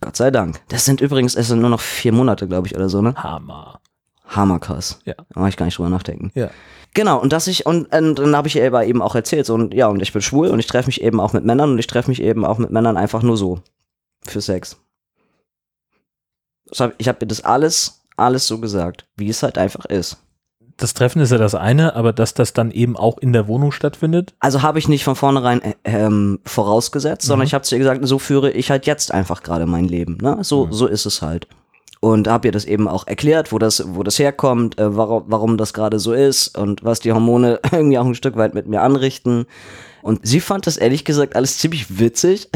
[0.00, 0.60] Gott sei Dank.
[0.68, 3.14] Das sind übrigens, es sind nur noch vier Monate, glaube ich, oder so, ne?
[3.16, 3.80] Hammer.
[4.26, 5.00] Hammerkrass.
[5.04, 5.14] Ja.
[5.16, 6.30] Da mach ich gar nicht drüber nachdenken.
[6.34, 6.50] Ja.
[6.94, 9.54] Genau, und dass ich, und, und dann habe ich ihr aber eben auch erzählt, so,
[9.54, 11.78] und ja, und ich bin schwul und ich treffe mich eben auch mit Männern und
[11.78, 13.60] ich treffe mich eben auch mit Männern einfach nur so.
[14.24, 14.78] Für Sex.
[16.78, 20.18] Hab, ich habe ihr das alles, alles so gesagt, wie es halt einfach ist.
[20.76, 23.72] Das Treffen ist ja das eine, aber dass das dann eben auch in der Wohnung
[23.72, 24.34] stattfindet.
[24.38, 27.46] Also habe ich nicht von vornherein äh, ähm, vorausgesetzt, sondern Mhm.
[27.48, 30.18] ich habe zu ihr gesagt, so führe ich halt jetzt einfach gerade mein Leben.
[30.22, 30.38] Ne?
[30.42, 30.72] So, Mhm.
[30.72, 31.48] so ist es halt.
[32.00, 35.56] Und habe ihr das eben auch erklärt, wo das, wo das herkommt, äh, warum, warum
[35.58, 38.82] das gerade so ist und was die Hormone irgendwie auch ein Stück weit mit mir
[38.82, 39.46] anrichten.
[40.02, 42.50] Und sie fand das ehrlich gesagt alles ziemlich witzig.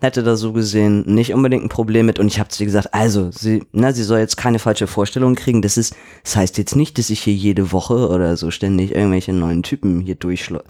[0.00, 2.18] Hätte da so gesehen nicht unbedingt ein Problem mit.
[2.18, 5.34] Und ich habe zu ihr gesagt, also, sie, na, sie soll jetzt keine falsche Vorstellung
[5.34, 5.62] kriegen.
[5.62, 9.32] Das ist, das heißt jetzt nicht, dass ich hier jede Woche oder so ständig irgendwelche
[9.32, 10.62] neuen Typen hier durchschle.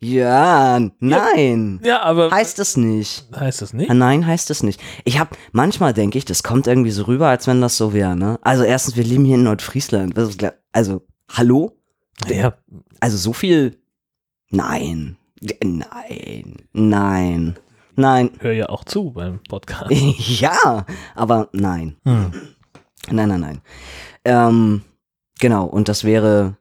[0.00, 1.80] Ja, nein.
[1.84, 3.24] Ja, aber Heißt das nicht.
[3.38, 3.92] heißt das nicht?
[3.92, 4.80] Nein, heißt das nicht.
[5.04, 8.16] Ich hab, manchmal denke ich, das kommt irgendwie so rüber, als wenn das so wäre,
[8.16, 8.38] ne?
[8.42, 10.14] Also erstens, wir leben hier in Nordfriesland.
[10.72, 11.76] Also, hallo?
[12.28, 12.54] Ja,
[12.98, 13.78] Also so viel?
[14.50, 15.18] Nein.
[15.62, 16.56] Nein.
[16.72, 17.56] Nein.
[17.94, 18.30] Nein.
[18.40, 19.90] hör ja auch zu beim Podcast.
[20.40, 21.96] ja, aber nein.
[22.04, 22.32] Hm.
[23.10, 23.60] Nein, nein, nein.
[24.24, 24.82] Ähm,
[25.42, 26.54] Genau, und das wäre,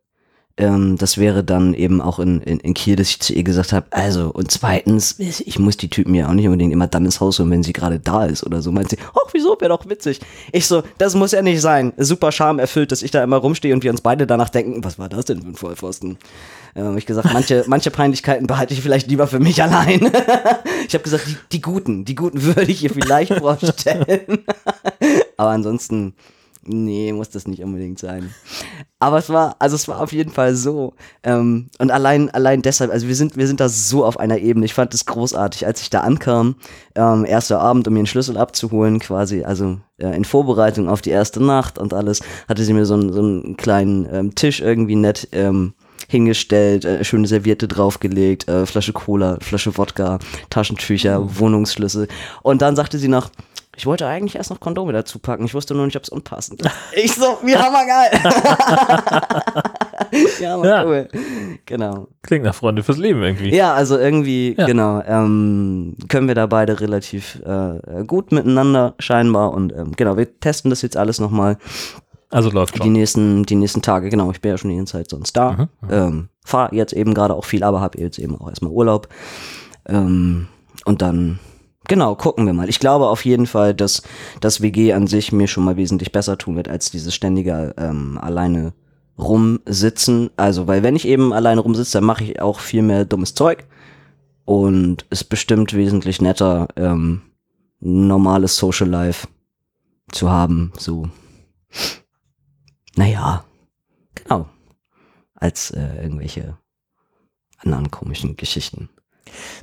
[0.57, 3.73] ähm, das wäre dann eben auch in, in, in Kiel, dass ich zu ihr gesagt
[3.73, 7.19] habe, also, und zweitens, ich muss die Typen ja auch nicht unbedingt immer dann ins
[7.19, 8.71] Haus holen, wenn sie gerade da ist oder so.
[8.71, 10.19] Meint sie, ach, wieso, wäre doch witzig.
[10.51, 11.93] Ich so, das muss ja nicht sein.
[11.97, 14.97] Super Charme erfüllt, dass ich da immer rumstehe und wir uns beide danach denken, was
[14.97, 16.17] war das denn für ein Vollpfosten?
[16.75, 19.99] Hab ich gesagt, manche, manche Peinlichkeiten behalte ich vielleicht lieber für mich allein.
[20.87, 24.45] ich habe gesagt, die, die guten, die guten würde ich ihr vielleicht vorstellen.
[25.37, 26.13] Aber ansonsten,
[26.63, 28.33] nee, muss das nicht unbedingt sein.
[28.99, 30.93] Aber es war, also es war auf jeden Fall so.
[31.23, 34.65] Ähm, und allein, allein deshalb, also wir sind, wir sind da so auf einer Ebene.
[34.65, 36.55] Ich fand es großartig, als ich da ankam,
[36.95, 41.09] ähm, erster Abend, um mir einen Schlüssel abzuholen, quasi, also äh, in Vorbereitung auf die
[41.09, 44.95] erste Nacht und alles, hatte sie mir so, einen so einen kleinen ähm, Tisch irgendwie
[44.95, 45.73] nett ähm,
[46.11, 50.19] hingestellt, äh, schöne Serviette draufgelegt, äh, Flasche Cola, Flasche Wodka,
[50.49, 52.07] Taschentücher, Wohnungsschlüssel.
[52.43, 53.29] Und dann sagte sie noch,
[53.77, 55.45] ich wollte eigentlich erst noch Kondome dazu packen.
[55.45, 56.69] Ich wusste nur nicht, ob es unpassend ist.
[56.93, 58.11] Ich so, wie hammergeil.
[60.41, 60.85] ja, mal Ja.
[60.85, 61.07] cool.
[61.65, 62.07] Genau.
[62.21, 63.55] Klingt nach Freunde fürs Leben irgendwie.
[63.55, 64.65] Ja, also irgendwie, Ja.
[64.65, 69.53] genau, ähm, können wir da beide relativ äh, gut miteinander scheinbar.
[69.53, 71.57] Und ähm, genau, wir testen das jetzt alles nochmal
[72.31, 72.93] Also läuft die schon.
[72.93, 74.09] nächsten, die nächsten Tage.
[74.09, 75.51] Genau, ich bin ja schon die ganze Zeit sonst da.
[75.51, 79.09] Mhm, Ähm, fahr jetzt eben gerade auch viel, aber habe jetzt eben auch erstmal Urlaub.
[79.85, 80.47] Ähm,
[80.85, 81.39] und dann,
[81.87, 82.69] genau, gucken wir mal.
[82.69, 84.01] Ich glaube auf jeden Fall, dass
[84.39, 88.17] das WG an sich mir schon mal wesentlich besser tun wird, als dieses ständige ähm,
[88.19, 88.73] alleine
[89.17, 90.29] rumsitzen.
[90.37, 93.65] Also, weil wenn ich eben alleine rumsitze, dann mache ich auch viel mehr dummes Zeug.
[94.45, 97.21] Und ist bestimmt wesentlich netter, ähm,
[97.79, 99.27] normales Social Life
[100.11, 100.73] zu haben.
[100.77, 101.07] So,
[102.95, 103.45] naja,
[104.15, 104.49] genau.
[105.35, 106.57] Als äh, irgendwelche
[107.57, 108.89] anderen komischen Geschichten.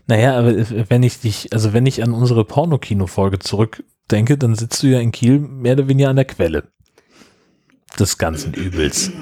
[0.06, 0.54] Naja, aber
[0.90, 5.12] wenn ich dich, also wenn ich an unsere Pornokino-Folge zurückdenke, dann sitzt du ja in
[5.12, 6.72] Kiel mehr oder weniger an der Quelle
[7.98, 9.10] des ganzen Übels.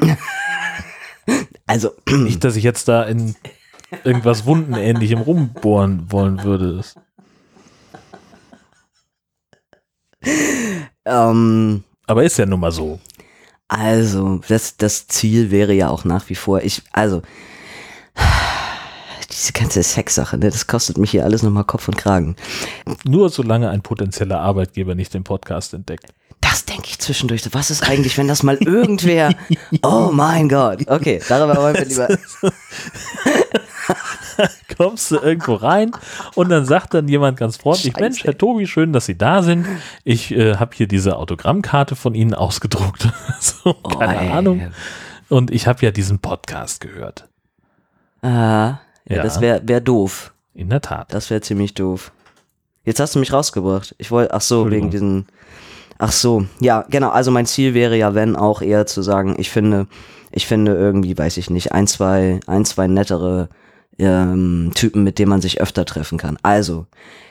[1.67, 3.35] Also, Nicht, dass ich jetzt da in
[4.05, 6.83] irgendwas Wundenähnlichem rumbohren wollen würde.
[11.05, 13.01] Ähm, Aber ist ja nun mal so.
[13.69, 17.23] Also, das, das Ziel wäre ja auch nach wie vor, ich, also,
[19.31, 22.37] diese ganze Sexsache, ne, das kostet mich hier alles nochmal Kopf und Kragen.
[23.05, 26.15] Nur solange ein potenzieller Arbeitgeber nicht den Podcast entdeckt.
[26.57, 27.43] Das denke ich zwischendurch.
[27.53, 29.35] Was ist eigentlich, wenn das mal irgendwer,
[29.83, 30.89] oh mein Gott.
[30.89, 32.09] Okay, darüber wollen wir lieber,
[34.79, 35.91] Kommst du irgendwo rein
[36.35, 38.01] und dann sagt dann jemand ganz freundlich, Scheiße.
[38.03, 39.67] Mensch, Herr Tobi, schön, dass Sie da sind.
[40.03, 43.07] Ich äh, habe hier diese Autogrammkarte von Ihnen ausgedruckt.
[43.41, 44.35] so, keine Oh.
[44.35, 44.73] Ahnung.
[45.29, 47.29] Und ich habe ja diesen Podcast gehört.
[48.23, 49.23] Ah, ja, Ja.
[49.23, 50.33] das wäre wär doof.
[50.55, 51.13] In der Tat.
[51.13, 52.13] Das wäre ziemlich doof.
[52.87, 53.95] Jetzt hast du mich rausgebracht.
[53.99, 55.27] Ich wollte, ach so, wegen diesen,
[55.99, 57.11] ach so, ja, genau.
[57.11, 59.87] Also mein Ziel wäre ja, wenn auch eher zu sagen, ich finde,
[60.31, 63.49] ich finde irgendwie, weiß ich nicht, ein, zwei, ein, zwei nettere
[63.99, 66.39] ähm, Typen, mit denen man sich öfter treffen kann.
[66.43, 66.87] Also,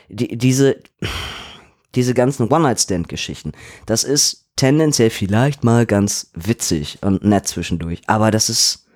[0.08, 0.76] die, diese,
[1.94, 3.52] diese ganzen One-Night-Stand-Geschichten,
[3.86, 8.86] das ist tendenziell vielleicht mal ganz witzig und nett zwischendurch, aber das ist,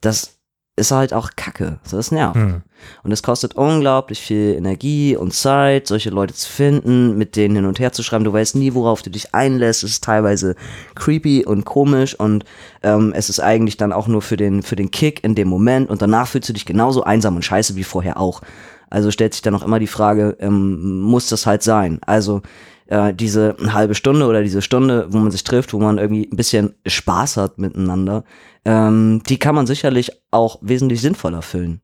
[0.00, 0.39] das
[0.80, 1.78] ist halt auch Kacke.
[1.84, 2.36] So, Das nervt.
[2.36, 2.62] Hm.
[3.02, 7.66] Und es kostet unglaublich viel Energie und Zeit, solche Leute zu finden, mit denen hin
[7.66, 8.24] und her zu schreiben.
[8.24, 9.84] Du weißt nie, worauf du dich einlässt.
[9.84, 10.56] Es ist teilweise
[10.94, 12.44] creepy und komisch und
[12.82, 15.90] ähm, es ist eigentlich dann auch nur für den, für den Kick in dem Moment
[15.90, 18.40] und danach fühlst du dich genauso einsam und scheiße wie vorher auch.
[18.88, 22.00] Also stellt sich dann auch immer die Frage, ähm, muss das halt sein?
[22.06, 22.42] Also
[22.90, 26.36] äh, diese halbe Stunde oder diese Stunde, wo man sich trifft, wo man irgendwie ein
[26.36, 28.24] bisschen Spaß hat miteinander,
[28.64, 31.80] ähm, die kann man sicherlich auch wesentlich sinnvoller füllen.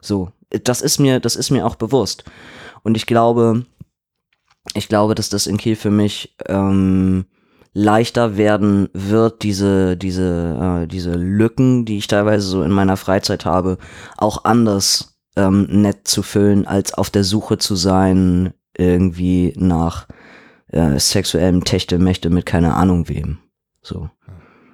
[0.00, 2.24] So, das ist mir, das ist mir auch bewusst.
[2.82, 3.66] Und ich glaube,
[4.74, 7.26] ich glaube, dass das in Kiel für mich ähm,
[7.72, 13.44] leichter werden wird, diese, diese, äh, diese Lücken, die ich teilweise so in meiner Freizeit
[13.44, 13.76] habe,
[14.16, 20.06] auch anders ähm, nett zu füllen, als auf der Suche zu sein, irgendwie nach
[20.68, 23.38] äh, sexuellem Techtelmächte mit keine Ahnung wem.
[23.82, 24.10] So.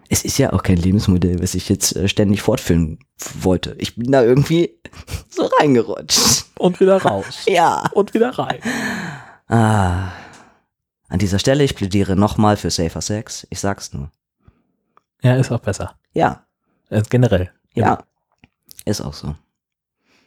[0.08, 2.98] Es ist ja auch kein Lebensmodell, was ich jetzt äh, ständig fortführen
[3.40, 3.74] wollte.
[3.78, 4.78] Ich bin da irgendwie
[5.28, 6.46] so reingerutscht.
[6.58, 7.44] Und wieder raus.
[7.46, 7.88] Ja.
[7.94, 8.58] Und wieder rein.
[9.48, 10.12] Ah.
[11.08, 13.46] An dieser Stelle, ich plädiere nochmal für Safer Sex.
[13.50, 14.10] Ich sag's nur.
[15.22, 15.94] Ja, ist auch besser.
[16.14, 16.46] Ja,
[16.90, 17.50] Äh, generell.
[17.74, 18.02] ja.
[18.84, 19.34] Ist auch so.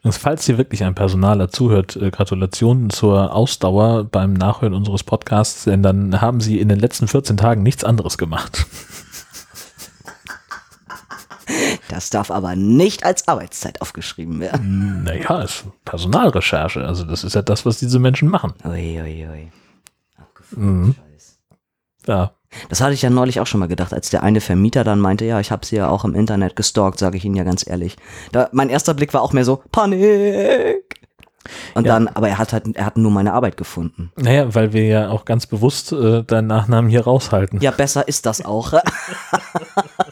[0.05, 5.63] Und falls hier wirklich ein Personaler zuhört, äh, Gratulationen zur Ausdauer beim Nachhören unseres Podcasts,
[5.63, 8.67] denn dann haben Sie in den letzten 14 Tagen nichts anderes gemacht.
[11.89, 15.03] Das darf aber nicht als Arbeitszeit aufgeschrieben werden.
[15.05, 16.85] Naja, ist Personalrecherche.
[16.85, 18.53] Also das ist ja das, was diese Menschen machen.
[18.63, 19.51] Ui, ui, ui.
[20.51, 20.95] Mhm.
[22.05, 22.34] Ja,
[22.69, 25.25] Das hatte ich ja neulich auch schon mal gedacht, als der eine Vermieter dann meinte,
[25.25, 27.95] ja, ich habe sie ja auch im Internet gestalkt, sage ich Ihnen ja ganz ehrlich.
[28.31, 30.83] Da, mein erster Blick war auch mehr so, Panik.
[31.75, 31.93] Und Ja.
[31.93, 34.11] dann, aber er hat halt, er hat nur meine Arbeit gefunden.
[34.15, 37.61] Naja, weil wir ja auch ganz bewusst äh, deinen Nachnamen hier raushalten.
[37.61, 38.73] Ja, besser ist das auch.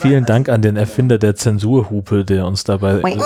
[0.00, 3.18] Vielen Dank an den Erfinder der Zensurhupe, der uns dabei äh,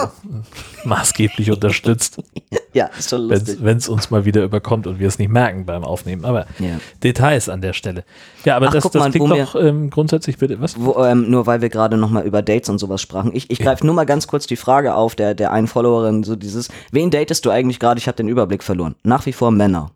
[0.84, 2.22] maßgeblich unterstützt,
[2.72, 3.58] ja, ist schon lustig.
[3.60, 6.24] wenn es uns mal wieder überkommt und wir es nicht merken beim Aufnehmen.
[6.24, 6.78] Aber Ja.
[7.02, 8.04] Details an der Stelle.
[8.44, 10.60] Ja, aber Ach, das, das mal, klingt doch ähm, grundsätzlich bitte.
[10.60, 10.78] Was?
[10.78, 13.30] Wo, ähm, nur weil wir gerade nochmal über Dates und sowas sprachen.
[13.34, 16.34] Ich, ich greife nur mal ganz kurz die Frage auf, der, der einen Followerin, so
[16.36, 17.98] dieses, wen datest du eigentlich gerade?
[17.98, 18.96] Ich habe den Überblick verloren.
[19.02, 19.92] Nach wie vor Männer.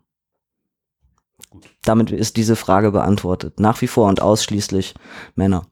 [1.83, 3.59] Damit ist diese Frage beantwortet.
[3.59, 4.93] Nach wie vor und ausschließlich
[5.35, 5.65] Männer.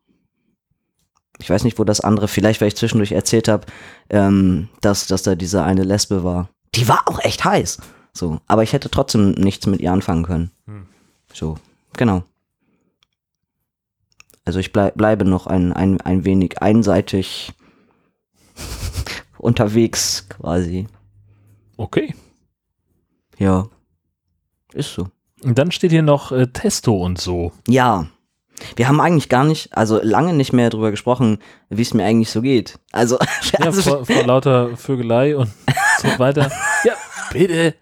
[1.39, 3.65] Ich weiß nicht, wo das andere, vielleicht weil ich zwischendurch erzählt habe,
[4.09, 6.49] ähm, dass, dass da diese eine Lesbe war.
[6.75, 7.79] Die war auch echt heiß.
[8.13, 10.51] So, aber ich hätte trotzdem nichts mit ihr anfangen können.
[10.65, 10.87] Hm.
[11.33, 11.57] So,
[11.93, 12.23] genau.
[14.43, 17.53] Also ich bleib, bleibe noch ein, ein, ein wenig einseitig
[19.37, 20.87] unterwegs quasi.
[21.75, 22.15] Okay.
[23.37, 23.67] Ja.
[24.73, 25.09] Ist so.
[25.43, 27.51] Und dann steht hier noch äh, Testo und so.
[27.67, 28.07] Ja.
[28.75, 31.39] Wir haben eigentlich gar nicht, also lange nicht mehr drüber gesprochen,
[31.69, 32.79] wie es mir eigentlich so geht.
[32.91, 33.17] Also,
[33.53, 35.49] Ja, also vor, vor lauter Vögelei und
[36.01, 36.51] so weiter.
[36.83, 36.93] Ja,
[37.31, 37.75] bitte,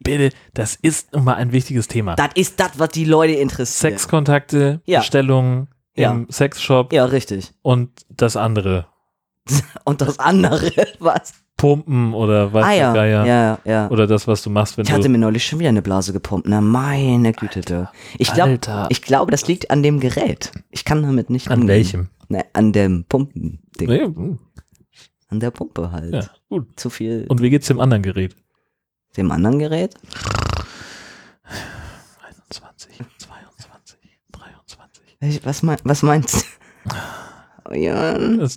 [0.00, 2.14] bitte, das ist nun mal ein wichtiges Thema.
[2.16, 3.92] das ist das, was die Leute interessiert.
[3.94, 5.00] Sexkontakte, Ja.
[5.00, 6.10] Bestellungen Ja.
[6.12, 7.52] im Sexshop Ja, richtig.
[7.62, 8.86] und das andere.
[9.84, 11.32] Und das andere, was?
[11.60, 13.26] Pumpen oder was ah ja, Geier.
[13.26, 13.90] ja, ja.
[13.90, 15.08] Oder das, was du machst, wenn Ich hatte du.
[15.10, 16.48] mir neulich schon wieder eine Blase gepumpt.
[16.48, 17.60] Na, meine Güte.
[17.60, 17.90] du.
[18.18, 18.86] Ich glaube, Alter.
[18.90, 20.52] ich glaube, das liegt an dem Gerät.
[20.70, 21.68] Ich kann damit nicht An umgehen.
[21.76, 22.08] welchem?
[22.28, 23.88] Ne, an dem Pumpen-Ding.
[23.88, 24.38] Nee, hm,
[25.28, 26.14] An der Pumpe halt.
[26.14, 26.68] ja, gut.
[26.78, 27.26] Zu viel.
[27.28, 28.34] Und wie geht's dem anderen Gerät?
[29.16, 29.94] dem anderen Gerät?
[32.48, 33.98] 21, 22,
[34.32, 35.16] 23.
[35.20, 36.46] Welch- Was, mein, was meinst
[36.86, 36.94] du?
[37.68, 38.16] Oh, ja.
[38.18, 38.56] Das,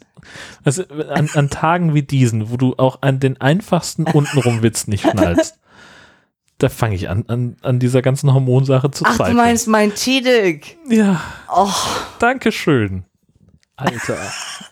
[0.63, 5.59] also an, an Tagen wie diesen, wo du auch an den einfachsten untenrum-Witz nicht schnallst,
[6.57, 9.37] da fange ich an, an, an dieser ganzen Hormonsache zu Ach, du zweifeln.
[9.37, 10.77] meinst mein Tidik.
[10.89, 11.21] ja,
[11.53, 11.69] Oh,
[12.19, 13.05] danke schön.
[13.75, 14.17] Alter.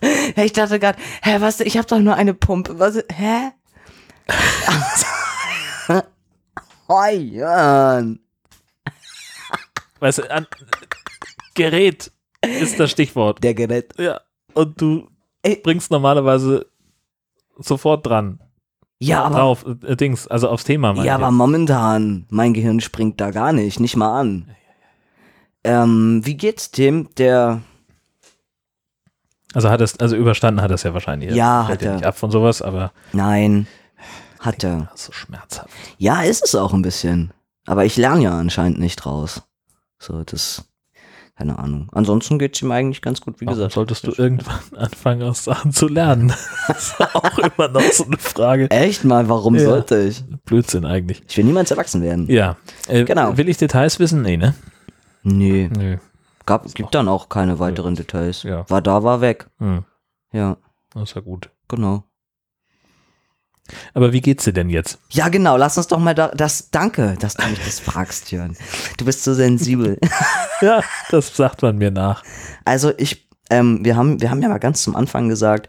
[0.00, 2.78] hey, ich dachte gerade, hä, was, ich habe doch nur eine Pumpe.
[2.78, 3.50] Was, hä?
[6.88, 8.20] oh, Jan.
[10.00, 10.46] Weißt du, an,
[11.54, 12.10] Gerät
[12.42, 13.42] ist das Stichwort.
[13.42, 13.92] Der Gerät.
[13.98, 14.20] Ja.
[14.54, 15.08] Und du.
[15.62, 16.66] Bringst normalerweise
[17.58, 18.40] sofort dran.
[18.98, 21.34] Ja, aber, Drauf, äh, Dings, also aufs Thema ja, aber jetzt.
[21.34, 24.48] momentan, mein Gehirn springt da gar nicht, nicht mal an.
[25.64, 27.62] Ähm, wie geht's dem, der,
[29.54, 31.34] Also hat es, also überstanden hat er es ja wahrscheinlich.
[31.34, 31.94] Ja, hat er.
[31.94, 33.66] nicht ab von sowas, aber nein,
[34.38, 34.90] hat er.
[34.94, 35.70] so schmerzhaft.
[35.98, 37.32] Ja, ist es auch ein bisschen.
[37.66, 39.42] Aber ich lerne ja anscheinend nicht draus.
[39.98, 40.64] So, das,
[41.42, 41.88] keine Ahnung.
[41.92, 43.74] Ansonsten geht's ihm eigentlich ganz gut, wie Warum gesagt.
[43.74, 46.32] solltest du irgendwann anfangen, aus Sachen zu lernen?
[46.68, 48.70] Das ist auch immer noch so eine Frage.
[48.70, 49.64] Echt mal, warum Ja.
[49.64, 50.22] sollte ich?
[50.44, 51.22] Blödsinn eigentlich.
[51.28, 52.28] Ich will niemals erwachsen werden.
[52.30, 52.56] Ja.
[52.86, 53.36] Äh, Genau.
[53.36, 54.22] Will ich Details wissen?
[54.22, 54.54] Nee, ne?
[55.24, 55.96] Nee, Nö.
[56.46, 58.44] gab, gibt dann auch keine weiteren Details.
[58.44, 58.64] Ja.
[58.70, 59.48] War da, war weg.
[59.58, 59.84] Hm,
[60.32, 60.56] Ja,
[60.94, 61.50] das ist ja gut.
[61.68, 62.04] genau.
[63.94, 64.98] Aber wie geht's dir denn jetzt?
[65.10, 68.56] Ja, genau, lass uns doch mal da, das, danke, dass du mich das fragst, Jörn.
[68.98, 69.98] Du bist so sensibel.
[70.60, 70.80] Ja,
[71.10, 72.22] das sagt man mir nach.
[72.64, 75.68] Also ich, ähm, wir haben, wir haben ja mal ganz zum Anfang gesagt,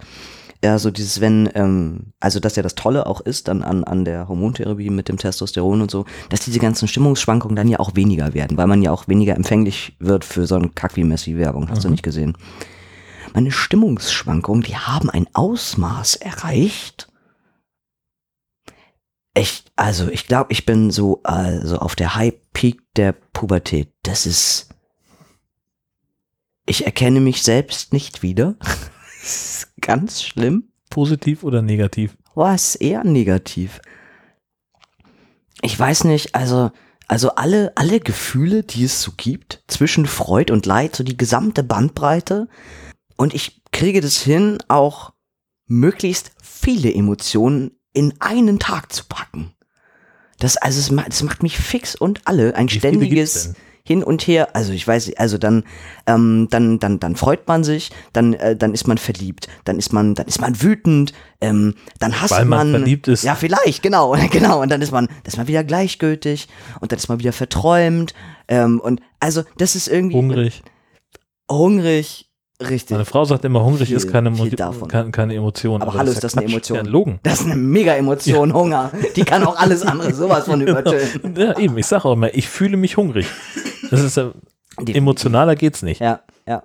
[0.63, 4.06] ja, so dieses, wenn, ähm, also dass ja das Tolle auch ist dann an, an
[4.06, 8.34] der Hormontherapie mit dem Testosteron und so, dass diese ganzen Stimmungsschwankungen dann ja auch weniger
[8.34, 11.84] werden, weil man ja auch weniger empfänglich wird für so einen Kack wie Messi-Werbung, hast
[11.84, 12.38] du nicht gesehen.
[13.34, 17.10] Meine Stimmungsschwankungen, die haben ein Ausmaß erreicht.
[19.34, 23.91] Echt, also ich glaube, ich bin so also auf der High Peak der Pubertät.
[24.04, 24.69] Das ist
[26.65, 28.56] ich erkenne mich selbst nicht wieder.
[29.24, 30.74] Das ist ganz schlimm.
[30.89, 32.17] Positiv oder negativ?
[32.36, 33.80] Was eher negativ.
[35.62, 36.72] Ich weiß nicht, also
[37.08, 41.63] also alle alle Gefühle, die es so gibt zwischen Freud und Leid, so die gesamte
[41.63, 42.50] Bandbreite
[43.15, 45.13] und ich kriege das hin, auch
[45.67, 49.51] möglichst viele Emotionen in einen Tag zu packen.
[50.39, 53.53] Das also es, ma- das macht mich fix und alle ein Wie ständiges
[53.86, 55.65] hin und her, also ich weiß, also dann,
[56.08, 59.91] ähm, dann, dann, dann freut man sich, dann, äh, dann ist man verliebt, dann ist
[59.91, 63.23] man, dann ist man wütend, ähm, dann hasst Weil man man, verliebt ist.
[63.23, 64.62] Ja, vielleicht, genau, genau.
[64.62, 66.47] Und dann ist man, dann ist man wieder gleichgültig
[66.79, 68.13] und dann ist man wieder verträumt.
[68.48, 70.63] Ähm, und also das ist irgendwie Hungrig.
[71.52, 72.29] hungrig,
[72.62, 72.91] Richtig.
[72.91, 74.31] Meine Frau sagt immer, hungrig Viel- ist keine,
[74.87, 75.81] keine, keine Emotion.
[75.81, 76.54] Aber hallo, ja ist das eine Quatsch.
[76.54, 76.85] Emotion?
[76.85, 77.19] Ja, Logen.
[77.23, 78.91] Das ist eine mega Emotion, Hunger.
[79.15, 81.35] Die kann auch alles andere sowas von übertönen.
[81.35, 83.27] Ja, eben, ich sage auch immer, ich fühle mich hungrig.
[83.89, 84.31] Das ist ja,
[84.87, 85.99] emotionaler geht's nicht.
[85.99, 86.63] Ja, ja.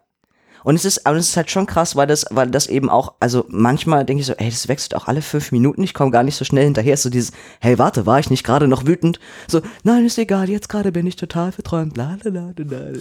[0.65, 3.15] Und es ist, aber es ist halt schon krass, weil das, weil das eben auch,
[3.21, 6.23] also manchmal denke ich so, ey, das wechselt auch alle fünf Minuten, ich komme gar
[6.23, 6.95] nicht so schnell hinterher.
[6.95, 9.19] Ist so dieses, hey, warte, war ich nicht gerade noch wütend?
[9.47, 11.97] So, nein, ist egal, jetzt gerade bin ich total verträumt.
[11.97, 12.99] La, la, la, la, la.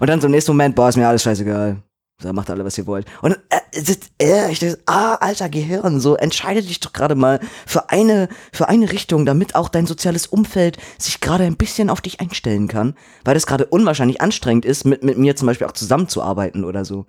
[0.00, 1.76] Und dann so im nächsten Moment, boah, ist mir alles scheißegal.
[2.22, 3.06] So, macht alle, was ihr wollt.
[3.20, 7.40] Und äh, ist, äh, ich denke, ah, alter Gehirn, so entscheide dich doch gerade mal
[7.66, 12.00] für eine, für eine Richtung, damit auch dein soziales Umfeld sich gerade ein bisschen auf
[12.00, 12.94] dich einstellen kann,
[13.24, 17.04] weil das gerade unwahrscheinlich anstrengend ist, mit, mit mir zum Beispiel auch zusammenzuarbeiten oder so.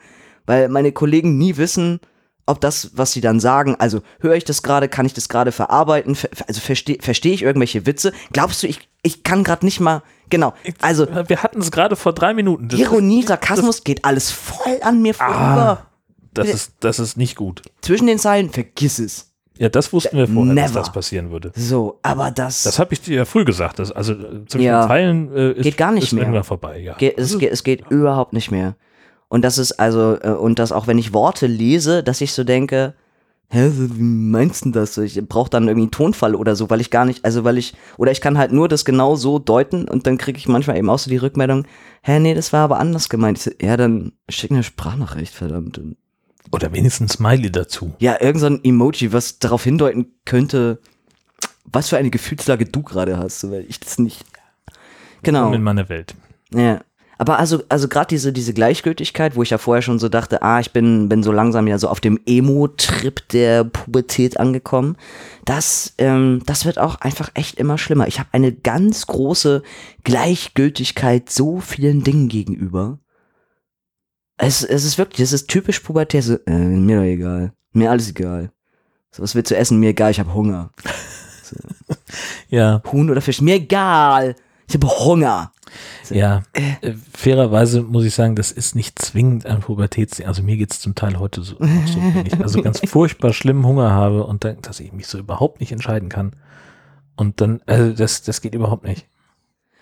[0.45, 2.01] Weil meine Kollegen nie wissen,
[2.45, 5.53] ob das, was sie dann sagen, also höre ich das gerade, kann ich das gerade
[5.53, 8.11] verarbeiten, ver, also verstehe versteh ich irgendwelche Witze?
[8.33, 12.13] Glaubst du, ich, ich kann gerade nicht mal, genau, also Wir hatten es gerade vor
[12.13, 12.67] drei Minuten.
[12.69, 15.85] Das Ironie, Sarkasmus geht alles voll an mir vorüber.
[16.33, 17.63] Das ist, das ist nicht gut.
[17.81, 19.31] Zwischen den Zeilen, vergiss es.
[19.57, 20.79] Ja, das wussten wir vorher, dass Never.
[20.81, 21.51] das passieren würde.
[21.55, 23.79] So, aber das, Das habe ich dir ja früh gesagt.
[23.79, 24.83] Das, also äh, zwischen Ja.
[24.83, 26.21] den Zeilen äh, ist, Geht gar nicht ist mehr.
[26.23, 26.77] irgendwann vorbei.
[26.79, 26.93] Ja.
[26.93, 28.75] geht, es, geht, es geht überhaupt nicht mehr.
[29.29, 32.43] Und das ist also, äh, und das auch wenn ich Worte lese, dass ich so
[32.43, 32.93] denke,
[33.49, 34.97] hä, wie meinst du das?
[34.97, 37.75] Ich brauche dann irgendwie einen Tonfall oder so, weil ich gar nicht, also weil ich,
[37.97, 40.89] oder ich kann halt nur das genau so deuten und dann kriege ich manchmal eben
[40.89, 41.65] auch so die Rückmeldung,
[42.01, 43.37] hä, nee, das war aber anders gemeint.
[43.37, 45.79] Ich so, ja, dann schick eine Sprachnachricht, verdammt.
[46.51, 47.93] Oder wenigstens Smiley dazu.
[47.99, 50.79] Ja, irgend so ein Emoji, was darauf hindeuten könnte,
[51.65, 54.23] was für eine Gefühlslage du gerade hast, weil ich das nicht.
[55.23, 55.51] Genau.
[55.51, 56.15] In meiner Welt.
[56.53, 56.81] Ja.
[57.17, 60.59] Aber also, also gerade diese, diese Gleichgültigkeit, wo ich ja vorher schon so dachte, ah,
[60.59, 64.97] ich bin, bin so langsam ja so auf dem Emo-Trip der Pubertät angekommen,
[65.45, 68.07] das, ähm, das wird auch einfach echt immer schlimmer.
[68.07, 69.63] Ich habe eine ganz große
[70.03, 72.99] Gleichgültigkeit so vielen Dingen gegenüber.
[74.37, 77.53] Es, es ist wirklich, es ist typisch Pubertät, so, äh, mir doch egal.
[77.73, 78.51] Mir alles egal.
[79.11, 79.79] So, was willst du essen?
[79.79, 80.71] Mir egal, ich habe Hunger.
[82.49, 83.41] Ja, Huhn oder Fisch?
[83.41, 84.35] Mir egal.
[84.67, 85.51] Ich habe Hunger.
[86.09, 86.43] ja.
[86.53, 90.25] Äh, fairerweise muss ich sagen, das ist nicht zwingend ein Pubertätsding.
[90.25, 91.65] Also mir geht es zum Teil heute so, so
[92.13, 95.59] wenn ich also ganz furchtbar schlimmen Hunger habe und dann, dass ich mich so überhaupt
[95.59, 96.33] nicht entscheiden kann.
[97.15, 99.07] Und dann, also das, das geht überhaupt nicht.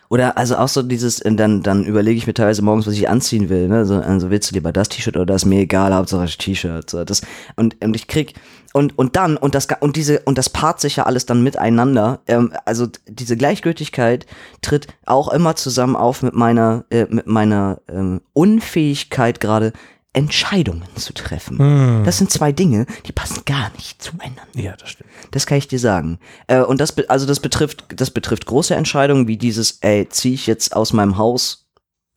[0.09, 3.09] Oder also auch so dieses, äh, dann, dann überlege ich mir teilweise morgens, was ich
[3.09, 3.67] anziehen will.
[3.67, 3.85] Ne?
[3.85, 5.45] So, also willst du lieber das T-Shirt oder das?
[5.45, 6.89] Mir egal, Hauptsache T-Shirt.
[6.89, 7.21] So, das,
[7.55, 8.33] und, und ich krieg,
[8.73, 12.19] und, und dann, und das, und diese, und das paart sich ja alles dann miteinander.
[12.27, 14.25] Ähm, also diese Gleichgültigkeit
[14.61, 19.71] tritt auch immer zusammen auf mit meiner, äh, mit meiner ähm, Unfähigkeit gerade
[20.15, 21.59] Entscheidungen zu treffen.
[21.59, 22.03] Hm.
[22.05, 24.41] Das sind zwei Dinge, die passen gar nicht zueinander.
[24.55, 25.09] Ja, das stimmt.
[25.31, 26.19] Das kann ich dir sagen.
[26.47, 30.47] Äh, und das, also das betrifft, das betrifft große Entscheidungen wie dieses, ey, ziehe ich
[30.47, 31.67] jetzt aus meinem Haus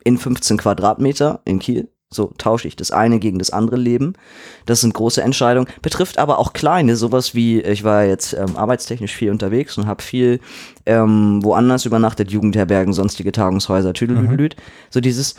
[0.04, 1.88] in 15 Quadratmeter in Kiel?
[2.10, 4.14] So tausche ich das eine gegen das andere Leben.
[4.64, 5.68] Das sind große Entscheidungen.
[5.82, 10.02] Betrifft aber auch kleine, sowas wie, ich war jetzt ähm, arbeitstechnisch viel unterwegs und habe
[10.02, 10.40] viel
[10.86, 14.56] ähm, woanders übernachtet, Jugendherbergen, sonstige Tagungshäuser, tüdelüdelüd.
[14.88, 15.34] So dieses,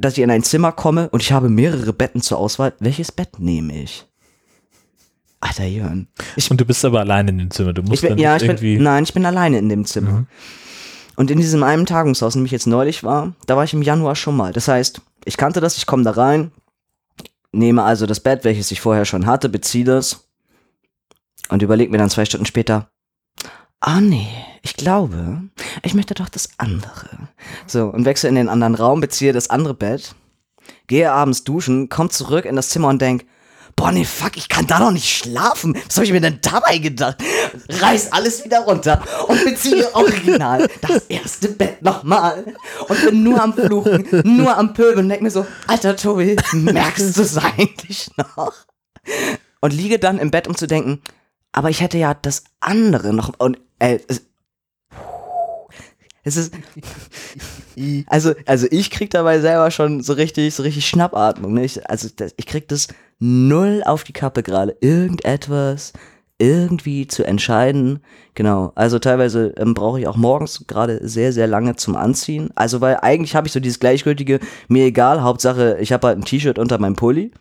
[0.00, 2.72] dass ich in ein Zimmer komme und ich habe mehrere Betten zur Auswahl.
[2.78, 4.06] Welches Bett nehme ich?
[5.40, 6.06] Alter Jörn.
[6.36, 7.72] Ich Und du bist aber allein in dem Zimmer.
[7.72, 8.74] Du musst ich bin, dann ja, irgendwie.
[8.74, 10.10] bin, nein, ich bin alleine in dem Zimmer.
[10.10, 10.26] Mhm.
[11.16, 13.82] Und in diesem einen Tagungshaus, in dem ich jetzt neulich war, da war ich im
[13.82, 14.52] Januar schon mal.
[14.52, 16.52] Das heißt, ich kannte das, ich komme da rein,
[17.52, 20.28] nehme also das Bett, welches ich vorher schon hatte, beziehe das
[21.48, 22.89] und überlege mir dann zwei Stunden später,
[23.80, 24.28] ah nee,
[24.62, 25.42] ich glaube,
[25.82, 27.28] ich möchte doch das andere.
[27.66, 30.14] So, und wechsle in den anderen Raum, beziehe das andere Bett,
[30.86, 33.26] gehe abends duschen, komm zurück in das Zimmer und denk,
[33.76, 35.74] boah nee, fuck, ich kann da doch nicht schlafen.
[35.86, 37.16] Was habe ich mir denn dabei gedacht?
[37.68, 42.54] Reiß alles wieder runter und beziehe original das erste Bett nochmal
[42.88, 47.16] und bin nur am Fluchen, nur am Pöbeln und denk mir so, alter Tobi, merkst
[47.16, 48.52] du es eigentlich noch?
[49.62, 51.00] Und liege dann im Bett, um zu denken,
[51.52, 54.22] aber ich hätte ja das andere noch und äh, es,
[56.22, 56.54] es ist
[58.06, 61.64] also also ich krieg dabei selber schon so richtig so richtig Schnappatmung ne?
[61.64, 65.92] ich, also das, ich krieg das null auf die Kappe gerade irgendetwas
[66.38, 68.00] irgendwie zu entscheiden
[68.34, 72.80] genau also teilweise ähm, brauche ich auch morgens gerade sehr sehr lange zum Anziehen also
[72.80, 76.58] weil eigentlich habe ich so dieses gleichgültige mir egal Hauptsache ich habe halt ein T-Shirt
[76.58, 77.32] unter meinem Pulli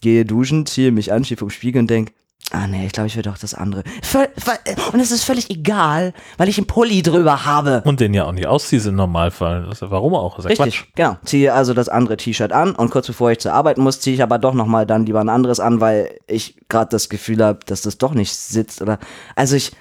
[0.00, 2.12] gehe duschen ziehe mich an stehe vom Spiegel und denk
[2.50, 3.82] Ah nee, ich glaube, ich will doch das andere.
[4.02, 7.82] Völ- völ- Und es ist völlig egal, weil ich einen Pulli drüber habe.
[7.84, 9.68] Und den ja auch nicht ausziehst im Normalfall.
[9.80, 10.36] Warum auch?
[10.36, 10.94] Das ist ja Richtig, Quatsch.
[10.94, 11.16] genau.
[11.24, 14.22] Ziehe also das andere T-Shirt an und kurz bevor ich zur Arbeit muss, ziehe ich
[14.22, 17.82] aber doch nochmal dann lieber ein anderes an, weil ich gerade das Gefühl habe, dass
[17.82, 18.98] das doch nicht sitzt oder.
[19.34, 19.72] Also ich.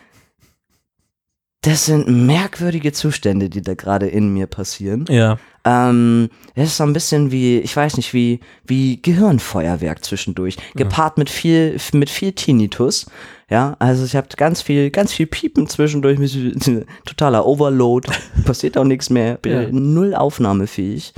[1.61, 5.05] Das sind merkwürdige Zustände, die da gerade in mir passieren.
[5.09, 5.37] Ja.
[5.65, 11.17] Ähm, es ist so ein bisschen wie, ich weiß nicht, wie, wie Gehirnfeuerwerk zwischendurch, gepaart
[11.17, 13.05] mit viel, mit viel Tinnitus.
[13.49, 16.19] Ja, also ich habe ganz viel, ganz viel Piepen zwischendurch,
[17.05, 18.09] totaler Overload,
[18.45, 19.67] passiert auch nichts mehr, bin Ja.
[19.71, 21.13] null aufnahmefähig.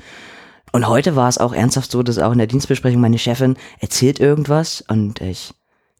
[0.71, 4.19] Und heute war es auch ernsthaft so, dass auch in der Dienstbesprechung meine Chefin erzählt
[4.19, 5.53] irgendwas und ich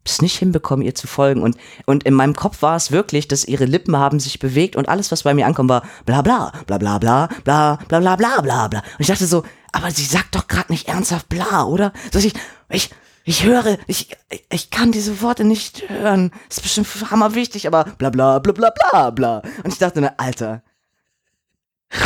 [0.07, 1.41] es nicht hinbekommen, ihr zu folgen.
[1.41, 4.89] Und, und in meinem Kopf war es wirklich, dass ihre Lippen haben sich bewegt und
[4.89, 8.41] alles, was bei mir ankommt, war bla bla, bla bla bla, bla bla bla bla
[8.41, 8.79] bla bla.
[8.79, 11.91] Und ich dachte so, aber sie sagt doch gerade nicht ernsthaft bla, oder?
[12.11, 12.33] So ich,
[12.69, 12.89] ich,
[13.23, 14.15] ich höre, ich,
[14.51, 16.31] ich kann diese Worte nicht hören.
[16.47, 19.41] Das ist bestimmt hammerwichtig, aber bla bla bla bla bla bla.
[19.63, 20.61] Und ich dachte, ne, Alter,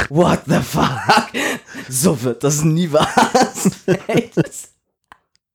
[0.09, 1.29] what the fuck?
[1.89, 4.69] So wird das nie was.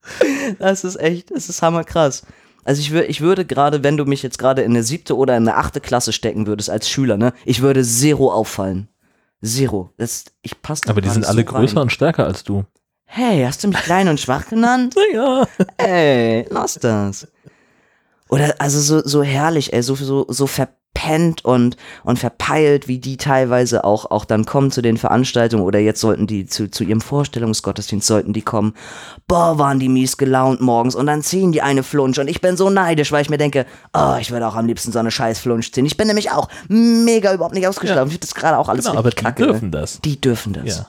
[0.59, 2.23] Das, ist echt, das ist hammerkrass.
[2.65, 5.47] Also ich, ich würde gerade, wenn du mich jetzt gerade in eine siebte oder in
[5.49, 8.89] eine achte Klasse stecken würdest als Schüler, ne, ich würde zero auffallen.
[9.43, 9.91] Zero.
[9.99, 12.65] Das, ich passe Aber die sind alle größer und stärker als du.
[13.05, 14.95] Hey, hast du mich klein und schwach genannt?
[15.13, 15.47] Ja.
[15.77, 17.29] Ey, lass das.
[18.29, 20.47] Oder also so, so herrlich, ey, so, so, so
[20.95, 25.79] verpennt und, und verpeilt, wie die teilweise auch, auch dann kommen zu den Veranstaltungen oder
[25.79, 28.75] jetzt sollten die zu, zu ihrem Vorstellungsgottesdienst sollten die kommen.
[29.29, 32.57] Boah, waren die mies gelaunt morgens und dann ziehen die eine Flunsch und ich bin
[32.57, 35.39] so neidisch, weil ich mir denke, oh, ich würde auch am liebsten so eine scheiß
[35.39, 35.87] Flunsch ziehen.
[35.87, 38.07] Ich bin nämlich auch mega überhaupt nicht ausgeschlafen.
[38.09, 39.47] Ich finde das gerade auch alles Genau, aber die kacke.
[39.47, 40.01] dürfen das.
[40.01, 40.65] Die dürfen das.
[40.79, 40.87] Ja.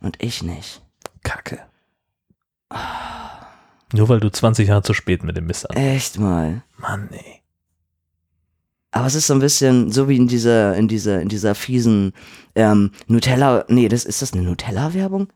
[0.00, 0.82] Und ich nicht.
[1.22, 1.60] Kacke.
[3.92, 5.76] Nur weil du 20 Jahre zu spät mit dem Mist an.
[5.76, 6.62] Echt mal.
[6.76, 7.40] Mann, ey.
[8.94, 12.12] Aber es ist so ein bisschen so wie in dieser, in dieser, in dieser fiesen
[12.54, 13.64] ähm, Nutella.
[13.66, 15.32] Nee, das ist das eine Nutella-Werbung?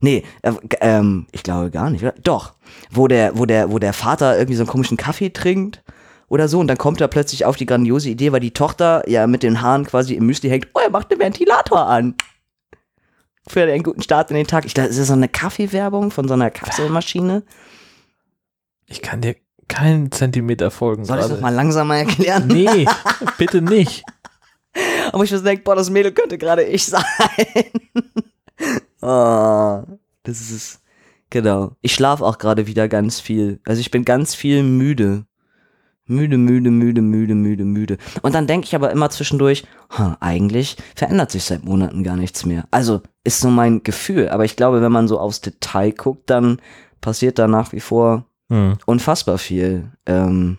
[0.00, 2.02] Nee, äh, ähm, ich glaube gar nicht.
[2.02, 2.14] Oder?
[2.22, 2.54] Doch.
[2.90, 5.82] Wo der, wo der, wo der Vater irgendwie so einen komischen Kaffee trinkt
[6.28, 9.26] oder so und dann kommt er plötzlich auf die grandiose Idee, weil die Tochter ja
[9.26, 10.68] mit den Haaren quasi im Müsli hängt.
[10.72, 12.14] Oh, er macht den Ventilator an.
[13.46, 14.64] Für einen guten Start in den Tag.
[14.64, 17.42] Ich dachte, ist das so eine Kaffeewerbung von so einer Kapselmaschine?
[18.86, 19.36] Ich kann dir
[19.70, 21.04] keinen Zentimeter folgen.
[21.04, 22.46] Soll ich das mal langsamer erklären?
[22.48, 22.86] Nee,
[23.38, 24.04] bitte nicht.
[25.12, 27.04] Aber ich denke, boah, das Mädel könnte gerade ich sein.
[29.00, 29.82] oh,
[30.22, 30.80] das ist es.
[31.30, 31.76] Genau.
[31.80, 33.60] Ich schlafe auch gerade wieder ganz viel.
[33.64, 35.24] Also ich bin ganz viel müde.
[36.06, 37.98] Müde, müde, müde, müde, müde, müde.
[38.22, 42.44] Und dann denke ich aber immer zwischendurch, hm, eigentlich verändert sich seit Monaten gar nichts
[42.44, 42.64] mehr.
[42.72, 44.28] Also ist so mein Gefühl.
[44.28, 46.60] Aber ich glaube, wenn man so aufs Detail guckt, dann
[47.00, 48.76] passiert da nach wie vor Hm.
[48.86, 49.92] unfassbar viel.
[50.06, 50.58] Ähm,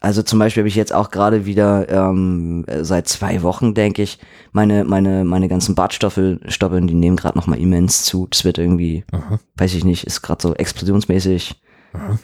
[0.00, 4.02] also zum Beispiel habe ich jetzt auch gerade wieder ähm, äh, seit zwei Wochen, denke
[4.02, 4.18] ich,
[4.52, 8.26] meine, meine, meine ganzen Bartstoppeln, Stoppeln, die nehmen gerade nochmal immens zu.
[8.28, 9.38] Das wird irgendwie, Mhm.
[9.56, 11.54] weiß ich nicht, ist gerade so explosionsmäßig,
[11.94, 12.18] Mhm.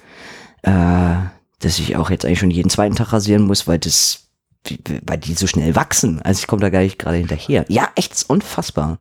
[0.63, 1.17] äh,
[1.61, 4.29] dass ich auch jetzt eigentlich schon jeden zweiten Tag rasieren muss, weil das,
[5.07, 6.21] weil die so schnell wachsen.
[6.23, 7.65] Also ich komme da gar nicht gerade hinterher.
[7.69, 8.99] Ja, echt ist unfassbar.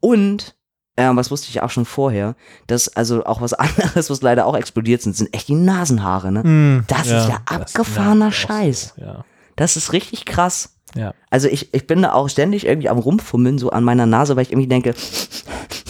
[0.00, 0.54] Und
[0.96, 2.34] äh, was wusste ich auch schon vorher,
[2.66, 6.42] dass also auch was anderes, was leider auch explodiert sind, sind echt die Nasenhaare, ne?
[6.42, 8.46] Hm, Das ist ja das abgefahrener auch so.
[8.46, 8.94] Scheiß.
[8.96, 9.24] Ja.
[9.56, 10.70] Das ist richtig krass.
[10.96, 11.12] Ja.
[11.30, 14.42] Also ich, ich bin da auch ständig irgendwie am Rumfummeln, so an meiner Nase, weil
[14.42, 14.94] ich irgendwie denke,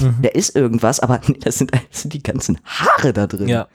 [0.01, 0.17] Mhm.
[0.23, 3.49] da ist irgendwas, aber nee, das sind, das sind die ganzen Haare da drin.
[3.49, 3.69] ja.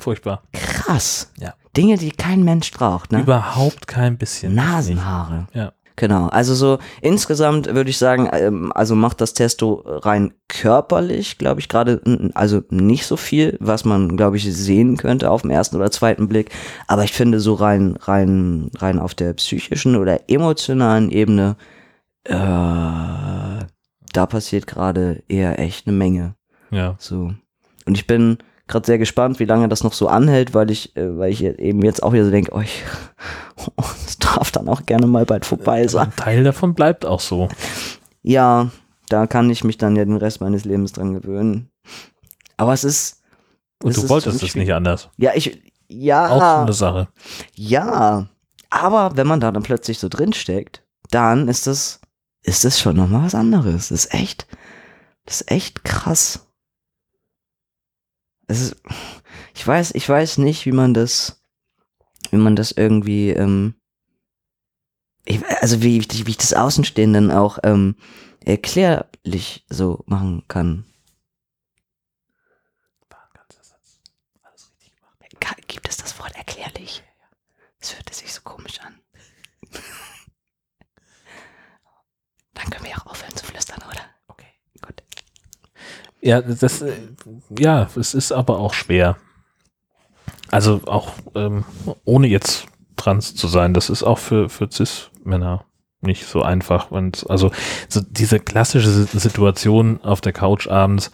[0.00, 0.42] Furchtbar.
[0.52, 1.32] Krass.
[1.40, 1.54] Ja.
[1.76, 3.20] Dinge, die kein Mensch braucht, ne?
[3.22, 4.54] Überhaupt kein bisschen.
[4.54, 5.48] Nasenhaare.
[5.52, 5.72] Ja.
[5.98, 6.28] Genau.
[6.28, 11.68] Also so insgesamt würde ich sagen, ähm, also macht das Testo rein körperlich, glaube ich,
[11.68, 12.00] gerade
[12.34, 16.28] also nicht so viel, was man, glaube ich, sehen könnte auf dem ersten oder zweiten
[16.28, 16.50] Blick.
[16.86, 21.56] Aber ich finde so rein, rein, rein auf der psychischen oder emotionalen Ebene,
[22.22, 26.36] äh, da passiert gerade eher echt eine Menge.
[26.70, 26.94] Ja.
[27.00, 27.34] So.
[27.86, 28.38] Und ich bin
[28.68, 31.82] gerade sehr gespannt, wie lange das noch so anhält, weil ich, äh, weil ich eben
[31.82, 32.84] jetzt auch wieder so denke, oh, ich,
[33.76, 36.06] oh, es darf dann auch gerne mal bald vorbei sein.
[36.08, 37.48] Ein Teil davon bleibt auch so.
[38.22, 38.70] Ja,
[39.08, 41.70] da kann ich mich dann ja den Rest meines Lebens dran gewöhnen.
[42.56, 43.22] Aber es ist,
[43.82, 45.08] Und du ist wolltest es nicht anders.
[45.16, 47.08] ja, ich, ja, Auch so eine Sache.
[47.54, 48.28] ja.
[48.70, 52.00] Aber wenn man da dann plötzlich so drin steckt, dann ist das,
[52.42, 53.88] ist das schon nochmal was anderes.
[53.88, 54.46] Das ist echt,
[55.24, 56.46] das ist echt krass.
[58.48, 58.76] Es ist,
[59.54, 61.42] ich weiß, ich weiß nicht, wie man das,
[62.30, 63.74] wie man das irgendwie, ähm,
[65.24, 67.96] ich, also wie, ich- wie ich das Außenstehenden auch ähm,
[68.44, 70.84] erklärlich so machen kann.
[75.40, 77.02] Ka- Gibt es das Wort erklärlich?
[77.80, 79.00] Es hörte sich so komisch an.
[82.54, 84.02] Dann können wir auch aufhören zu flüstern, oder?
[84.28, 85.02] Okay, gut.
[86.20, 86.92] Ja, das, äh,
[87.58, 89.16] ja, es ist aber auch schwer.
[90.50, 91.64] Also auch ähm,
[92.04, 92.66] ohne jetzt
[92.96, 95.64] trans zu sein, das ist auch für, für Cis-Männer
[96.00, 96.90] nicht so einfach.
[96.90, 97.50] Und also
[97.88, 101.10] so diese klassische Si- Situation auf der Couch abends,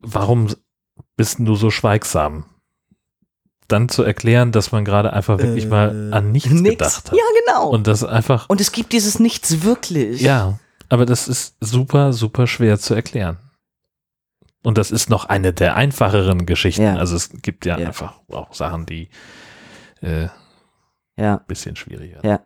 [0.00, 0.48] warum
[1.16, 2.44] bist du so schweigsam?
[3.68, 6.70] Dann zu erklären, dass man gerade einfach wirklich mal Äh, an nichts Nix.
[6.70, 7.16] gedacht hat.
[7.16, 7.68] Ja, genau.
[7.68, 10.20] Und, Und das einfach, es gibt dieses Nichts wirklich.
[10.20, 10.58] ja,
[10.92, 13.38] aber das ist super, super schwer zu erklären.
[14.62, 16.82] Und das ist noch eine der einfacheren Geschichten.
[16.82, 16.96] Ja.
[16.96, 17.86] Also es gibt ja, Ja.
[17.88, 19.08] einfach auch Sachen, die
[20.02, 20.28] äh,
[21.16, 21.36] Ja.
[21.48, 22.24] bisschen schwieriger.
[22.24, 22.40] Ja.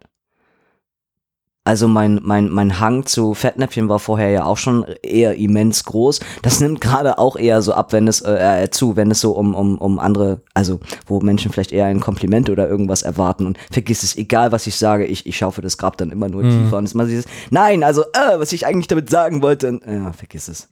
[1.66, 6.20] Also mein, mein, mein Hang zu Fettnäpfchen war vorher ja auch schon eher immens groß.
[6.42, 9.32] Das nimmt gerade auch eher so ab, wenn es äh, äh, zu, wenn es so
[9.32, 13.58] um, um, um andere, also wo Menschen vielleicht eher ein Kompliment oder irgendwas erwarten und
[13.68, 16.50] vergiss es, egal was ich sage, ich, ich schaufe das Grab dann immer nur Mhm.
[16.50, 19.68] tiefer und es ist mal dieses, nein, also äh, was ich eigentlich damit sagen wollte,
[19.68, 20.68] und, ja, vergiss es.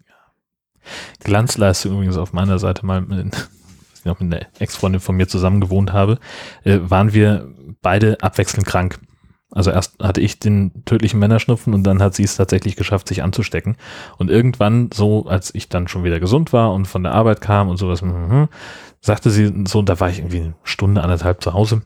[1.24, 3.48] Glanzleistung übrigens auf meiner Seite mal mit,
[4.04, 6.18] noch mit einer Ex-Freundin von mir zusammen gewohnt habe,
[6.62, 7.48] äh, waren wir
[7.82, 9.00] beide abwechselnd krank.
[9.54, 13.22] Also erst hatte ich den tödlichen Männerschnupfen und dann hat sie es tatsächlich geschafft, sich
[13.22, 13.76] anzustecken.
[14.18, 17.68] Und irgendwann, so als ich dann schon wieder gesund war und von der Arbeit kam
[17.68, 18.48] und sowas, mhm,
[19.00, 21.82] sagte sie so, und da war ich irgendwie eine Stunde, anderthalb zu Hause.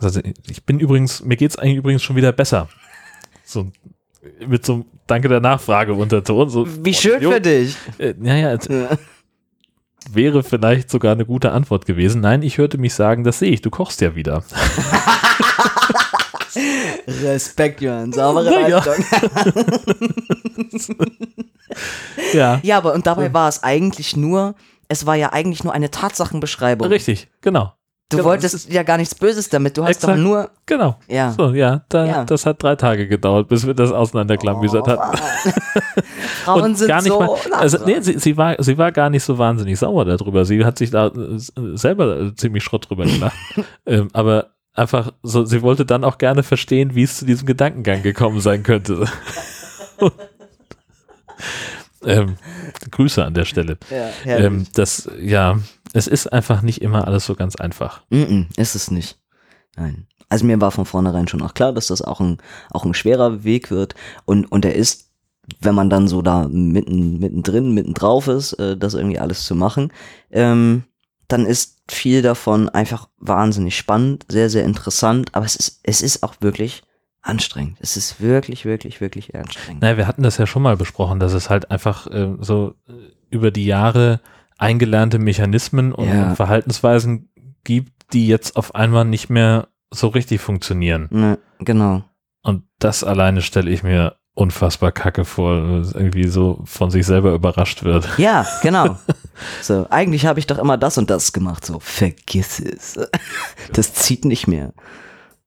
[0.00, 2.68] Sie, ich bin übrigens, mir geht's eigentlich übrigens schon wieder besser.
[3.44, 3.70] So
[4.46, 6.50] mit so einem Danke der Nachfrage Unterton.
[6.50, 7.76] So, Wie schön Jo, für dich.
[7.98, 8.98] äh, naja, es Ja.
[10.10, 12.20] wäre vielleicht sogar eine gute Antwort gewesen.
[12.20, 14.42] Nein, ich hörte mich sagen, das sehe ich, du kochst ja wieder.
[17.22, 18.84] Respekt, Jörn, saubere ja.
[18.84, 18.94] Leistung.
[22.32, 24.54] Ja, Ja, aber und dabei war es eigentlich nur,
[24.88, 26.88] es war ja eigentlich nur eine Tatsachenbeschreibung.
[26.88, 27.72] richtig, genau.
[28.10, 29.76] Du Genau, wolltest ja gar nichts Böses damit.
[29.76, 30.14] Du hast Exakt.
[30.16, 30.50] doch nur.
[30.64, 30.96] Genau.
[31.08, 31.30] Ja.
[31.32, 32.24] So, ja, da, Ja.
[32.24, 35.18] das hat drei Tage gedauert, bis wir das auseinanderklamüsert Oh, hatten.
[36.44, 37.20] Frauen Und sind gar nicht so.
[37.20, 40.46] mal, also, nee, sie, sie, war, sie war gar nicht so wahnsinnig sauer darüber.
[40.46, 41.38] Sie hat sich da äh,
[41.76, 43.36] selber äh, ziemlich Schrott drüber gelacht.
[43.86, 48.02] ähm, aber einfach so, sie wollte dann auch gerne verstehen, wie es zu diesem Gedankengang
[48.02, 49.06] gekommen sein könnte.
[52.04, 52.36] ähm,
[52.90, 53.78] Grüße an der Stelle.
[54.24, 55.58] ja, Ähm, das, ja,
[55.92, 58.02] es ist einfach nicht immer alles so ganz einfach.
[58.10, 59.18] mm -mm, ist es nicht.
[59.76, 60.06] Nein.
[60.28, 62.38] Also mir war von vornherein schon auch klar, dass das auch ein,
[62.70, 63.94] auch ein schwerer Weg wird.
[64.26, 65.10] Und, und er ist,
[65.60, 69.54] wenn man dann so da mitten, mittendrin, mitten drauf ist, äh, das irgendwie alles zu
[69.54, 69.90] machen,
[70.30, 70.84] ähm,
[71.28, 76.22] dann ist viel davon einfach wahnsinnig spannend, sehr, sehr interessant, aber es ist, es ist
[76.22, 76.82] auch wirklich
[77.22, 77.76] anstrengend.
[77.80, 79.82] Es ist wirklich, wirklich, wirklich anstrengend.
[79.82, 82.92] Naja, wir hatten das ja schon mal besprochen, dass es halt einfach äh, so äh,
[83.30, 84.20] über die Jahre
[84.56, 86.34] eingelernte Mechanismen und Ja.
[86.34, 87.30] Verhaltensweisen
[87.64, 91.08] gibt, die jetzt auf einmal nicht mehr so richtig funktionieren.
[91.10, 92.02] Ne, genau.
[92.42, 97.84] Und das alleine stelle ich mir unfassbar kacke vor, irgendwie so von sich selber überrascht
[97.84, 98.08] wird.
[98.18, 98.96] Ja, genau.
[99.62, 101.64] So, eigentlich habe ich doch immer das und das gemacht.
[101.64, 102.98] So, vergiss es.
[103.72, 104.72] Das zieht nicht mehr.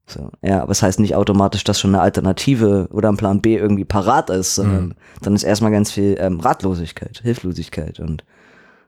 [0.08, 3.56] So, ja, aber es heißt nicht automatisch, dass schon eine Alternative oder ein Plan B
[3.58, 4.94] irgendwie parat ist, sondern Mhm.
[5.22, 8.24] dann ist erstmal ganz viel ähm, Ratlosigkeit, Hilflosigkeit und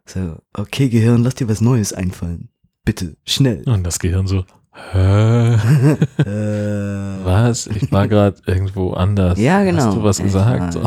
[0.05, 2.49] so, okay, Gehirn, lass dir was Neues einfallen.
[2.83, 3.63] Bitte, schnell.
[3.65, 4.43] Und das Gehirn so,
[4.91, 5.53] hä?
[6.25, 7.67] äh, Was?
[7.67, 9.39] Ich war gerade irgendwo anders.
[9.39, 9.85] ja, genau.
[9.85, 10.77] Hast du was gesagt?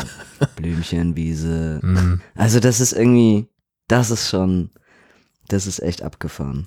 [0.56, 1.78] Blümchenwiese.
[1.82, 2.20] Hm.
[2.34, 3.48] Also das ist irgendwie,
[3.88, 4.70] das ist schon,
[5.48, 6.66] das ist echt abgefahren.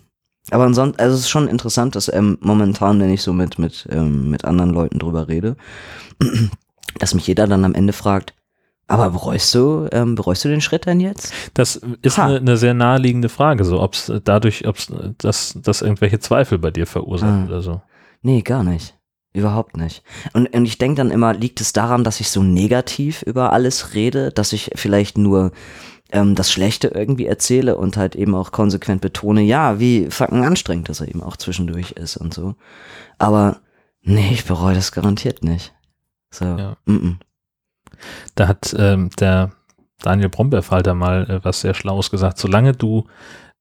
[0.51, 3.87] Aber ansonsten, also es ist schon interessant, dass ähm, momentan, wenn ich so mit, mit,
[3.91, 5.55] ähm, mit anderen Leuten drüber rede,
[6.99, 8.33] dass mich jeder dann am Ende fragt,
[8.87, 11.31] aber bereust du, ähm, bereust du den Schritt denn jetzt?
[11.53, 15.83] Das ist eine, eine sehr naheliegende Frage, so ob es dadurch, ob es das, das
[15.83, 17.45] irgendwelche Zweifel bei dir verursacht Ah.
[17.45, 17.81] oder so.
[18.23, 18.95] Nee, gar nicht.
[19.31, 20.01] Überhaupt nicht.
[20.33, 23.93] Und, und ich denke dann immer, liegt es daran, dass ich so negativ über alles
[23.93, 25.51] rede, dass ich vielleicht nur
[26.11, 30.89] ähm, das Schlechte irgendwie erzähle und halt eben auch konsequent betone, ja, wie fucking anstrengend
[30.89, 32.55] das eben auch zwischendurch ist und so.
[33.17, 33.61] Aber
[34.01, 35.73] nee, ich bereue das garantiert nicht.
[36.31, 36.77] So, Ja.
[36.85, 37.15] mm -mm.
[38.35, 39.51] Da hat ähm, der
[40.01, 42.37] Daniel Brombeerfalter mal äh, was sehr Schlaues gesagt.
[42.37, 43.05] Solange du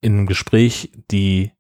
[0.01, 1.51] in einem Gespräch die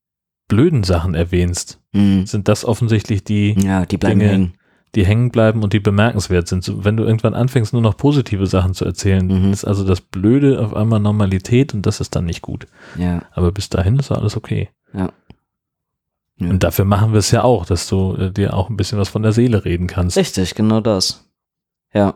[0.47, 2.24] blöden Sachen erwähnst, Mm.
[2.24, 4.58] sind das offensichtlich die, Ja, die bleiben Dinge- hängen.
[4.95, 6.64] Die hängen bleiben und die bemerkenswert sind.
[6.64, 9.53] So, wenn du irgendwann anfängst, nur noch positive Sachen zu erzählen, Mhm.
[9.53, 12.66] ist also das Blöde auf einmal Normalität und das ist dann nicht gut.
[12.97, 14.70] Ja, Aber bis dahin ist alles okay.
[14.95, 15.11] ja.
[16.41, 16.51] Ja.
[16.51, 19.09] Und dafür machen wir es ja auch, dass du äh, dir auch ein bisschen was
[19.09, 20.16] von der Seele reden kannst.
[20.16, 21.28] Richtig, genau das.
[21.93, 22.14] Ja.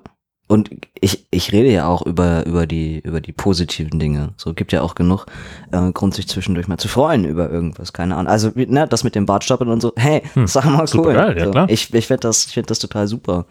[0.48, 0.70] Und
[1.00, 4.34] ich, ich rede ja auch über, über, die, über die positiven Dinge.
[4.36, 5.24] So gibt ja auch genug
[5.70, 8.30] äh, Grund, sich zwischendurch mal zu freuen über irgendwas, keine Ahnung.
[8.30, 10.86] Also, ne, das mit dem Bartstoppeln und so, hey, Hm, sag mal cool.
[10.88, 11.68] supergeil, ja so, klar.
[11.70, 13.46] Ich, ich finde das, ich find das total super.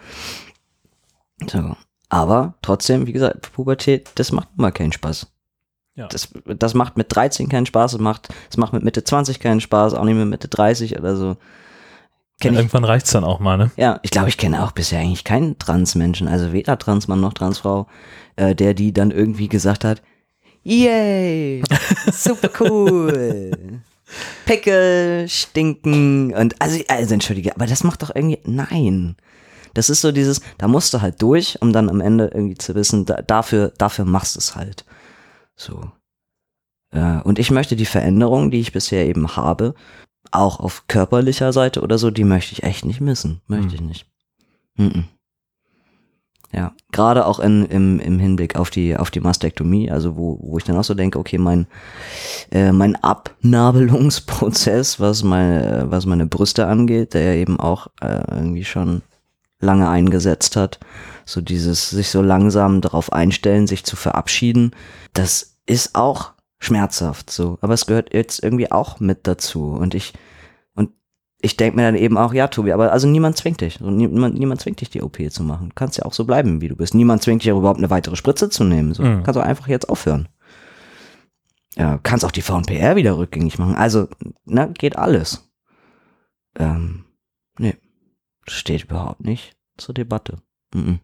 [1.50, 1.76] So.
[2.10, 5.28] Aber trotzdem, wie gesagt, Pubertät, das macht immer keinen Spaß.
[5.96, 6.08] Ja.
[6.08, 9.62] Das, das macht mit 13 keinen Spaß, es macht, es macht mit Mitte 20 keinen
[9.62, 11.38] Spaß, auch nicht mit Mitte 30 oder so.
[12.42, 13.72] Kenn ich, Irgendwann reicht's dann auch mal, ne?
[13.78, 17.88] ja, ich glaube, ich kenne auch bisher eigentlich keinen Transmenschen, also weder Transmann noch Transfrau,
[18.36, 20.02] äh, der die dann irgendwie gesagt hat,
[20.64, 21.64] yay,
[22.12, 23.82] super cool.
[24.46, 29.16] Pickel, stinken und also, also entschuldige, aber das macht doch irgendwie, nein.
[29.74, 32.76] Das ist so dieses, da musst du halt durch, um dann am Ende irgendwie zu
[32.76, 34.84] wissen, da, dafür, dafür machst du es halt.
[35.56, 35.92] So.
[36.94, 39.76] Ja, und ich möchte die Veränderung, die ich bisher eben habe,
[40.32, 43.42] auch auf körperlicher Seite oder so, die möchte ich echt nicht missen.
[43.48, 43.76] Möchte Hm.
[43.76, 44.06] ich nicht.
[44.76, 45.06] Mhm.
[46.54, 50.58] Ja, gerade auch in, im, im Hinblick auf die, auf die Mastektomie, also wo, wo
[50.58, 51.66] ich dann auch so denke, okay, mein,
[52.52, 58.66] äh, mein Abnabelungsprozess, was meine, was meine Brüste angeht, der ja eben auch äh, irgendwie
[58.66, 59.02] schon
[59.62, 60.80] lange eingesetzt hat,
[61.26, 64.72] so dieses sich so langsam darauf einstellen, sich zu verabschieden,
[65.14, 70.14] das ist auch schmerzhaft so, aber es gehört jetzt irgendwie auch mit dazu und ich
[70.76, 70.92] und
[71.42, 73.80] ich denke mir dann eben auch, ja, Tobi, aber also niemand zwingt dich.
[73.82, 75.70] Niemand, niemand zwingt dich, die OP zu machen.
[75.70, 76.94] Du kannst ja auch so bleiben, wie du bist.
[76.94, 78.94] Niemand zwingt dich auch überhaupt eine weitere Spritze zu nehmen.
[78.94, 79.24] So, Mhm.
[79.24, 80.30] kannst du einfach jetzt aufhören.
[81.76, 83.76] Ja, kannst auch die VNPR wieder rückgängig machen.
[83.76, 84.08] Also,
[84.46, 85.50] na, geht alles.
[86.60, 87.06] Ähm,
[87.58, 87.76] nee,
[88.46, 90.38] das steht überhaupt nicht zur Debatte.
[90.76, 91.00] Mhm.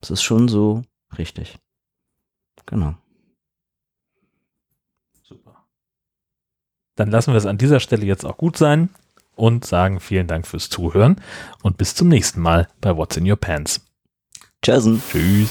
[0.00, 0.82] Das ist schon so
[1.16, 1.56] richtig.
[2.66, 2.96] Genau.
[6.96, 8.88] Dann lassen wir es an dieser Stelle jetzt auch gut sein
[9.36, 11.16] und sagen vielen Dank fürs Zuhören
[11.62, 13.80] und bis zum nächsten Mal bei What's in Your Pants.
[14.62, 15.02] Tschüssen.
[15.10, 15.50] Tschüss.